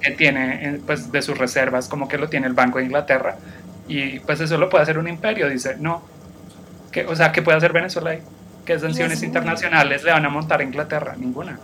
que 0.00 0.12
tiene 0.12 0.68
eh, 0.68 0.80
pues, 0.84 1.12
de 1.12 1.22
sus 1.22 1.38
reservas, 1.38 1.88
como 1.88 2.08
que 2.08 2.18
lo 2.18 2.28
tiene 2.28 2.46
el 2.46 2.54
Banco 2.54 2.78
de 2.78 2.84
Inglaterra, 2.84 3.36
y 3.86 4.20
pues 4.20 4.40
eso 4.40 4.56
lo 4.56 4.68
puede 4.68 4.82
hacer 4.82 4.98
un 4.98 5.08
imperio, 5.08 5.48
dice, 5.48 5.76
no, 5.78 6.02
que, 6.90 7.06
o 7.06 7.14
sea, 7.14 7.32
¿qué 7.32 7.42
puede 7.42 7.58
hacer 7.58 7.72
Venezuela 7.72 8.10
ahí? 8.10 8.22
¿Qué 8.64 8.78
sanciones 8.78 9.22
internacionales 9.22 10.04
le 10.04 10.12
van 10.12 10.24
a 10.24 10.28
montar 10.28 10.60
a 10.60 10.64
Inglaterra? 10.64 11.14
Ninguna. 11.16 11.58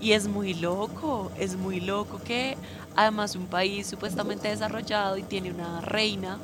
Y 0.00 0.12
es 0.12 0.28
muy 0.28 0.54
loco, 0.54 1.32
es 1.38 1.56
muy 1.56 1.80
loco 1.80 2.20
que 2.24 2.56
además 2.96 3.36
un 3.36 3.46
país 3.46 3.86
supuestamente 3.86 4.48
desarrollado 4.48 5.16
y 5.18 5.22
tiene 5.22 5.50
una 5.50 5.80
reina, 5.80 6.38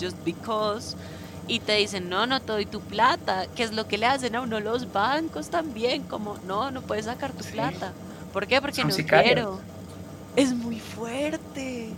just 0.00 0.16
because, 0.24 0.96
y 1.46 1.60
te 1.60 1.76
dicen, 1.76 2.08
no, 2.08 2.26
no 2.26 2.40
te 2.40 2.52
doy 2.52 2.66
tu 2.66 2.80
plata, 2.80 3.46
que 3.54 3.62
es 3.62 3.72
lo 3.72 3.86
que 3.86 3.98
le 3.98 4.06
hacen 4.06 4.34
a 4.36 4.40
uno 4.40 4.60
los 4.60 4.92
bancos 4.92 5.50
también, 5.50 6.02
como, 6.04 6.38
no, 6.46 6.70
no 6.70 6.82
puedes 6.82 7.04
sacar 7.04 7.32
tu 7.32 7.44
plata. 7.44 7.92
¿Por 8.32 8.46
qué? 8.46 8.60
Porque 8.60 8.84
no 8.84 8.94
quiero 8.94 9.60
es 10.36 10.54
muy 10.54 10.80
fuerte. 10.80 11.90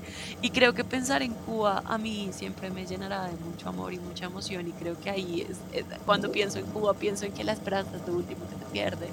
Y 0.42 0.50
creo 0.50 0.74
que 0.74 0.84
pensar 0.84 1.22
en 1.22 1.32
Cuba 1.32 1.82
a 1.84 1.98
mí 1.98 2.30
siempre 2.32 2.70
me 2.70 2.86
llenará 2.86 3.24
de 3.24 3.36
mucho 3.36 3.68
amor 3.68 3.92
y 3.94 3.98
mucha 3.98 4.26
emoción. 4.26 4.68
Y 4.68 4.72
creo 4.72 4.98
que 5.00 5.10
ahí 5.10 5.46
es, 5.48 5.58
cuando 6.04 6.30
pienso 6.32 6.58
en 6.58 6.66
Cuba, 6.66 6.94
pienso 6.94 7.24
en 7.26 7.32
que 7.32 7.44
la 7.44 7.52
esperanza 7.52 7.96
es 7.96 8.06
lo 8.06 8.14
último 8.14 8.44
que 8.48 8.64
se 8.64 8.72
pierde. 8.72 9.08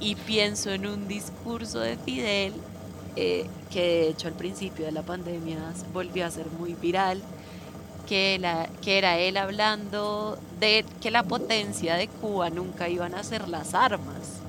Y 0.00 0.14
pienso 0.16 0.70
en 0.70 0.86
un 0.86 1.08
discurso 1.08 1.80
de 1.80 1.96
Fidel, 1.96 2.52
eh, 3.16 3.46
que 3.70 3.80
de 3.80 4.08
hecho 4.08 4.28
al 4.28 4.34
principio 4.34 4.84
de 4.84 4.92
la 4.92 5.02
pandemia 5.02 5.58
volvió 5.92 6.26
a 6.26 6.30
ser 6.30 6.46
muy 6.58 6.74
viral, 6.74 7.22
que, 8.06 8.34
era 8.86 9.18
él 9.18 9.36
hablando 9.36 10.38
de 10.60 10.84
que 11.00 11.10
la 11.10 11.24
potencia 11.24 11.96
de 11.96 12.08
Cuba 12.08 12.50
nunca 12.50 12.88
iban 12.88 13.14
a 13.14 13.24
ser 13.24 13.48
las 13.48 13.74
armas 13.74 14.40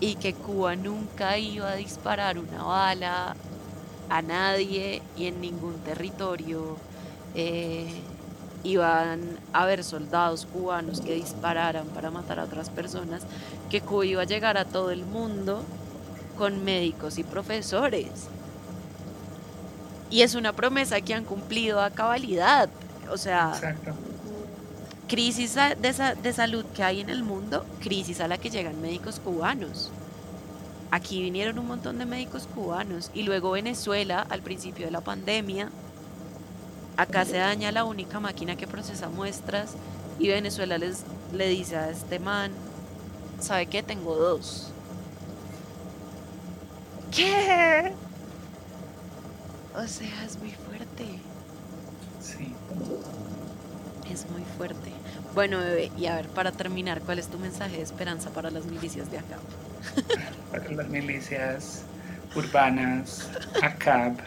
y 0.00 0.16
que 0.16 0.34
Cuba 0.34 0.74
nunca 0.74 1.38
iba 1.38 1.70
a 1.70 1.76
disparar 1.76 2.38
una 2.38 2.62
bala 2.64 3.36
a 4.08 4.22
nadie 4.22 5.02
y 5.16 5.26
en 5.26 5.40
ningún 5.40 5.74
territorio 5.80 6.76
eh, 7.34 7.86
iban 8.64 9.38
a 9.52 9.62
haber 9.62 9.84
soldados 9.84 10.46
cubanos 10.46 11.00
que 11.00 11.14
dispararan 11.14 11.86
para 11.88 12.10
matar 12.10 12.40
a 12.40 12.44
otras 12.44 12.70
personas, 12.70 13.22
que 13.70 13.80
Cuba 13.80 14.06
iba 14.06 14.22
a 14.22 14.26
llegar 14.26 14.56
a 14.56 14.64
todo 14.64 14.90
el 14.90 15.04
mundo 15.04 15.62
con 16.38 16.64
médicos 16.64 17.18
y 17.18 17.24
profesores. 17.24 18.28
Y 20.10 20.22
es 20.22 20.34
una 20.34 20.52
promesa 20.52 21.00
que 21.00 21.12
han 21.12 21.24
cumplido 21.24 21.82
a 21.82 21.90
cabalidad. 21.90 22.70
O 23.10 23.18
sea, 23.18 23.52
crisis 25.08 25.54
de, 25.54 26.14
de 26.22 26.32
salud 26.32 26.64
que 26.74 26.84
hay 26.84 27.00
en 27.00 27.10
el 27.10 27.24
mundo, 27.24 27.66
crisis 27.80 28.20
a 28.20 28.28
la 28.28 28.38
que 28.38 28.50
llegan 28.50 28.80
médicos 28.80 29.20
cubanos. 29.20 29.90
Aquí 30.90 31.20
vinieron 31.20 31.58
un 31.58 31.66
montón 31.66 31.98
de 31.98 32.06
médicos 32.06 32.48
cubanos 32.54 33.10
y 33.12 33.24
luego 33.24 33.50
Venezuela 33.50 34.24
al 34.30 34.40
principio 34.40 34.86
de 34.86 34.92
la 34.92 35.02
pandemia. 35.02 35.68
Acá 36.96 37.24
se 37.24 37.36
daña 37.36 37.72
la 37.72 37.84
única 37.84 38.20
máquina 38.20 38.56
que 38.56 38.66
procesa 38.66 39.08
muestras 39.08 39.74
y 40.18 40.28
Venezuela 40.28 40.78
les, 40.78 41.04
le 41.32 41.48
dice 41.48 41.76
a 41.76 41.90
este 41.90 42.18
man, 42.18 42.52
¿sabe 43.40 43.66
qué? 43.66 43.82
Tengo 43.82 44.16
dos. 44.16 44.72
¿Qué? 47.10 47.92
O 49.74 49.86
sea, 49.86 50.24
es 50.24 50.38
muy 50.38 50.50
fuerte. 50.50 51.04
Sí. 52.20 52.52
Es 54.10 54.28
muy 54.30 54.42
fuerte. 54.56 54.92
Bueno, 55.34 55.58
bebé, 55.58 55.90
y 55.96 56.06
a 56.06 56.16
ver, 56.16 56.28
para 56.28 56.52
terminar, 56.52 57.00
¿cuál 57.02 57.18
es 57.18 57.28
tu 57.28 57.38
mensaje 57.38 57.76
de 57.76 57.82
esperanza 57.82 58.30
para 58.30 58.50
las 58.50 58.66
milicias 58.66 59.10
de 59.10 59.18
acá? 59.18 59.38
para 60.50 60.70
las 60.72 60.88
milicias 60.88 61.82
urbanas, 62.34 63.28
ACAP. 63.62 64.18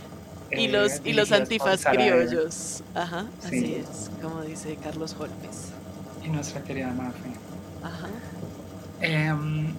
y 0.50 0.68
los, 0.68 1.00
y 1.04 1.12
los 1.12 1.32
antifas 1.32 1.84
criollos. 1.84 2.82
Ajá, 2.94 3.26
así 3.44 3.74
es, 3.74 4.10
como 4.22 4.42
dice 4.42 4.76
Carlos 4.82 5.14
Holmes. 5.18 5.72
Y 6.24 6.28
nuestra 6.28 6.62
querida 6.62 6.92
Mafe. 6.92 7.18
Ajá. 7.82 8.08
Em, 9.00 9.74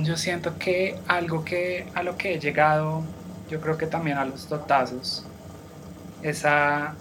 yo 0.00 0.16
siento 0.16 0.58
que 0.58 0.98
algo 1.06 1.44
que 1.44 1.86
a 1.94 2.02
lo 2.02 2.16
que 2.16 2.34
he 2.34 2.40
llegado, 2.40 3.02
yo 3.50 3.60
creo 3.60 3.76
que 3.76 3.86
también 3.86 4.16
a 4.16 4.24
los 4.24 4.48
dotazos, 4.48 5.26
es 6.22 6.44
a, 6.44 6.94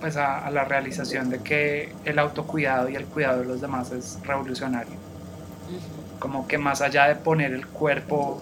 pues 0.00 0.16
a, 0.16 0.50
la 0.50 0.64
realización 0.64 1.30
de 1.30 1.40
que 1.40 1.92
el 2.04 2.18
autocuidado 2.18 2.88
y 2.88 2.96
el 2.96 3.04
cuidado 3.04 3.40
de 3.40 3.44
los 3.46 3.60
demás 3.60 3.92
es 3.92 4.18
revolucionario. 4.24 4.94
Como 6.18 6.48
que 6.48 6.58
más 6.58 6.80
allá 6.80 7.06
de 7.06 7.14
poner 7.14 7.52
el 7.52 7.66
cuerpo 7.66 8.40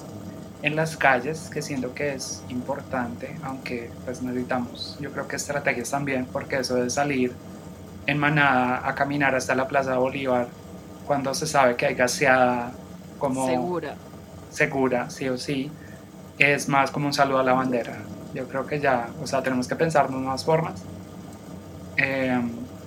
en 0.62 0.76
las 0.76 0.96
calles, 0.96 1.50
que 1.52 1.60
siento 1.60 1.92
que 1.92 2.14
es 2.14 2.42
importante, 2.48 3.36
aunque 3.42 3.90
pues 4.04 4.22
necesitamos, 4.22 4.96
yo 5.00 5.12
creo 5.12 5.28
que 5.28 5.36
estrategias 5.36 5.90
también, 5.90 6.26
porque 6.26 6.56
eso 6.60 6.76
de 6.76 6.88
salir 6.88 7.32
en 8.06 8.18
manada 8.18 8.88
a 8.88 8.94
caminar 8.94 9.34
hasta 9.34 9.54
la 9.54 9.66
Plaza 9.68 9.98
Bolívar 9.98 10.46
cuando 11.06 11.34
se 11.34 11.46
sabe 11.46 11.76
que 11.76 11.86
hay 11.86 11.94
gaseada 11.94 12.72
como 13.18 13.46
segura, 13.46 13.94
segura, 14.50 15.10
sí 15.10 15.28
o 15.28 15.36
sí, 15.36 15.70
es 16.38 16.68
más 16.68 16.90
como 16.90 17.06
un 17.06 17.12
saludo 17.12 17.38
a 17.38 17.42
la 17.42 17.52
bandera. 17.52 17.98
Yo 18.34 18.46
creo 18.48 18.66
que 18.66 18.80
ya, 18.80 19.08
o 19.22 19.26
sea, 19.26 19.42
tenemos 19.42 19.66
que 19.66 19.76
pensar 19.76 20.06
en 20.08 20.22
nuevas 20.22 20.44
formas 20.44 20.82
eh, 21.96 22.38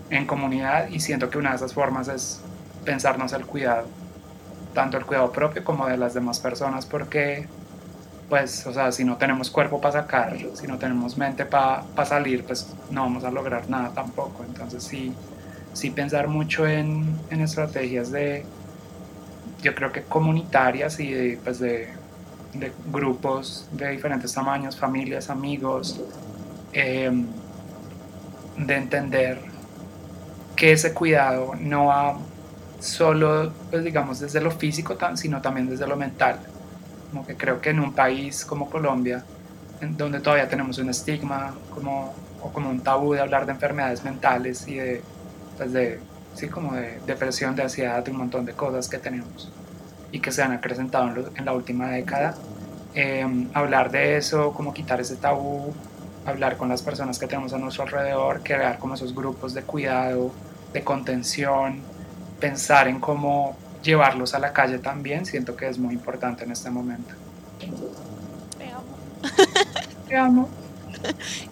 en 0.09 0.25
comunidad 0.25 0.89
y 0.89 0.99
siento 0.99 1.30
que 1.30 1.38
una 1.38 1.51
de 1.51 1.55
esas 1.57 1.73
formas 1.73 2.07
es 2.07 2.41
pensarnos 2.86 3.34
el 3.34 3.45
cuidado, 3.45 3.88
tanto 4.73 4.97
el 4.97 5.05
cuidado 5.05 5.32
propio 5.32 5.63
como 5.63 5.88
de 5.88 5.97
las 5.97 6.13
demás 6.13 6.39
personas, 6.39 6.86
porque, 6.86 7.47
pues, 8.30 8.65
o 8.67 8.73
sea, 8.73 8.91
si 8.91 9.03
no 9.03 9.17
tenemos 9.17 9.49
cuerpo 9.49 9.82
para 9.82 10.01
sacar, 10.01 10.38
si 10.53 10.67
no 10.67 10.77
tenemos 10.77 11.17
mente 11.17 11.45
para 11.45 11.84
salir, 12.05 12.43
pues 12.43 12.73
no 12.91 13.01
vamos 13.01 13.23
a 13.23 13.32
lograr 13.32 13.69
nada 13.69 13.89
tampoco. 13.89 14.43
Entonces, 14.47 14.84
sí, 14.84 15.13
sí 15.73 15.89
pensar 15.91 16.27
mucho 16.27 16.67
en, 16.67 17.15
en 17.30 17.41
estrategias 17.41 18.11
de, 18.11 18.45
yo 19.62 19.76
creo 19.76 19.91
que 19.91 20.03
comunitarias 20.03 20.99
y 20.99 21.12
de, 21.12 21.39
pues 21.43 21.60
de 21.60 21.89
grupos 22.91 23.68
de 23.72 23.89
diferentes 23.91 24.34
tamaños, 24.34 24.78
familias, 24.78 25.30
amigos, 25.30 25.99
em, 26.74 27.26
de 28.57 28.76
entender 28.76 29.39
que 30.55 30.74
ese 30.74 30.93
cuidado 30.93 31.53
no 31.60 31.86
va 31.86 32.18
solo, 32.80 33.51
pues 33.70 33.84
digamos, 33.84 34.20
desde 34.20 34.41
lo 34.41 34.51
físico, 34.51 34.97
sino 35.16 35.41
también 35.41 35.70
desde 35.70 35.88
lo 35.88 35.95
mental. 35.95 36.39
Como 37.12 37.26
que 37.26 37.36
creo 37.36 37.62
que 37.62 37.70
en 37.70 37.80
un 37.80 37.93
país 37.93 38.45
como 38.45 38.70
Colombia, 38.70 39.24
donde 39.82 40.20
todavía 40.20 40.49
tenemos 40.49 40.78
un 40.78 40.89
estigma 40.89 41.53
como, 41.74 42.14
o 42.41 42.51
como 42.51 42.70
un 42.70 42.82
tabú 42.82 43.14
de 43.14 43.22
hablar 43.22 43.45
de 43.45 43.53
enfermedades 43.53 44.03
mentales 44.03 44.68
y 44.68 44.76
de, 44.76 45.01
pues 45.57 45.72
de, 45.72 45.99
sí, 46.39 46.47
como 46.47 46.73
de 46.73 46.99
depresión, 47.05 47.55
de 47.55 47.63
ansiedad, 47.63 48.03
de 48.03 48.11
un 48.11 48.17
montón 48.17 48.45
de 48.45 48.53
cosas 48.53 48.87
que 48.87 48.97
tenemos 48.97 49.51
y 50.11 50.19
que 50.19 50.31
se 50.31 50.41
han 50.41 50.53
acrecentado 50.53 51.29
en, 51.35 51.45
la 51.45 51.53
última 51.53 51.89
década, 51.89 52.35
em, 52.93 53.47
hablar 53.53 53.91
de 53.91 54.17
eso, 54.17 54.53
como 54.53 54.73
quitar 54.73 54.99
ese 54.99 55.15
tabú, 55.17 55.73
hablar 56.25 56.57
con 56.57 56.69
las 56.69 56.81
personas 56.81 57.19
que 57.19 57.27
tenemos 57.27 57.53
a 57.53 57.57
nuestro 57.57 57.83
alrededor, 57.83 58.41
crear 58.41 58.79
como 58.79 58.95
esos 58.95 59.13
grupos 59.13 59.53
de 59.53 59.61
cuidado, 59.61 60.31
de 60.73 60.83
contención, 60.83 61.81
pensar 62.39 62.87
en 62.87 62.99
cómo 62.99 63.55
llevarlos 63.83 64.33
a 64.33 64.39
la 64.39 64.53
calle 64.53 64.79
también, 64.79 65.25
siento 65.25 65.55
que 65.55 65.67
es 65.67 65.77
muy 65.77 65.93
importante 65.93 66.43
en 66.43 66.51
este 66.51 66.69
momento. 66.69 67.13
Te 68.57 68.65
amo. 68.71 68.83
Te 70.07 70.17
amo. 70.17 70.49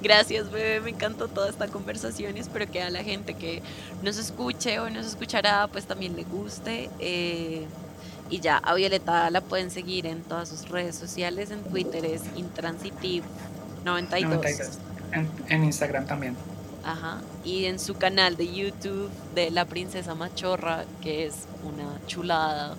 Gracias, 0.01 0.51
bebé. 0.51 0.82
Me 0.82 0.91
encantó 0.91 1.28
toda 1.28 1.49
esta 1.49 1.68
conversación 1.68 2.38
y 2.38 2.39
espero 2.39 2.70
que 2.70 2.82
a 2.82 2.89
la 2.89 3.03
gente 3.03 3.34
que 3.34 3.61
nos 4.03 4.18
escuche 4.18 4.80
o 4.80 4.89
nos 4.89 5.05
escuchará, 5.05 5.68
pues 5.68 5.86
también 5.86 6.15
le 6.15 6.24
guste. 6.24 6.89
Eh, 6.99 7.65
y 8.30 8.39
ya, 8.39 8.57
a 8.57 8.74
Violeta 8.74 9.30
la 9.30 9.41
pueden 9.41 9.72
seguir 9.72 10.05
en 10.05 10.22
todas 10.24 10.49
sus 10.49 10.70
redes 10.70 10.95
sociales. 10.95 11.51
En 11.51 11.63
Twitter 11.63 12.05
es 12.05 12.24
intransitive92. 12.36 14.78
En, 15.13 15.30
en 15.47 15.63
Instagram 15.63 16.05
también. 16.05 16.36
Ajá. 16.84 17.22
Y 17.43 17.65
en 17.65 17.80
su 17.80 17.95
canal 17.95 18.38
de 18.38 18.53
YouTube 18.53 19.09
de 19.36 19.51
La 19.51 19.65
Princesa 19.65 20.15
Machorra, 20.15 20.86
que 21.01 21.26
es 21.26 21.36
una 21.63 21.99
chulada, 22.07 22.76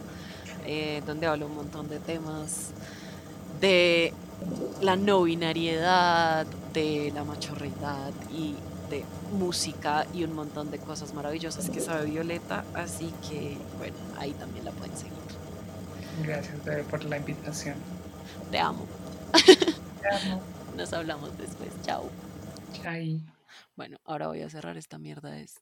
eh, 0.67 1.03
donde 1.07 1.27
habla 1.27 1.47
un 1.47 1.55
montón 1.55 1.89
de 1.89 1.99
temas 1.99 2.73
de 3.61 4.13
la 4.81 4.97
no 4.97 5.23
binariedad, 5.23 6.47
de 6.79 7.11
la 7.13 7.25
machorridad 7.25 8.13
y 8.31 8.55
de 8.89 9.05
música 9.33 10.07
y 10.15 10.23
un 10.23 10.33
montón 10.33 10.71
de 10.71 10.79
cosas 10.79 11.13
maravillosas 11.13 11.69
que 11.71 11.81
sabe 11.81 12.07
Violeta. 12.07 12.65
Así 12.73 13.13
que, 13.29 13.59
bueno, 13.79 13.97
ahí 14.17 14.31
también 14.35 14.65
la 14.65 14.71
pueden 14.71 14.97
seguir. 14.97 15.13
Gracias, 16.23 16.57
por 16.89 17.05
la 17.05 17.17
invitación. 17.17 17.75
Te 18.53 18.61
amo. 18.61 18.87
Te 20.03 20.09
amo. 20.09 20.41
Nos 20.77 20.93
hablamos 20.93 21.37
después. 21.37 21.71
Chao. 21.83 22.09
Chao. 22.81 22.95
Bueno, 23.75 23.99
ahora 24.05 24.29
voy 24.29 24.43
a 24.43 24.49
cerrar 24.49 24.77
esta 24.77 24.99
mierda. 24.99 25.37
Es 25.37 25.61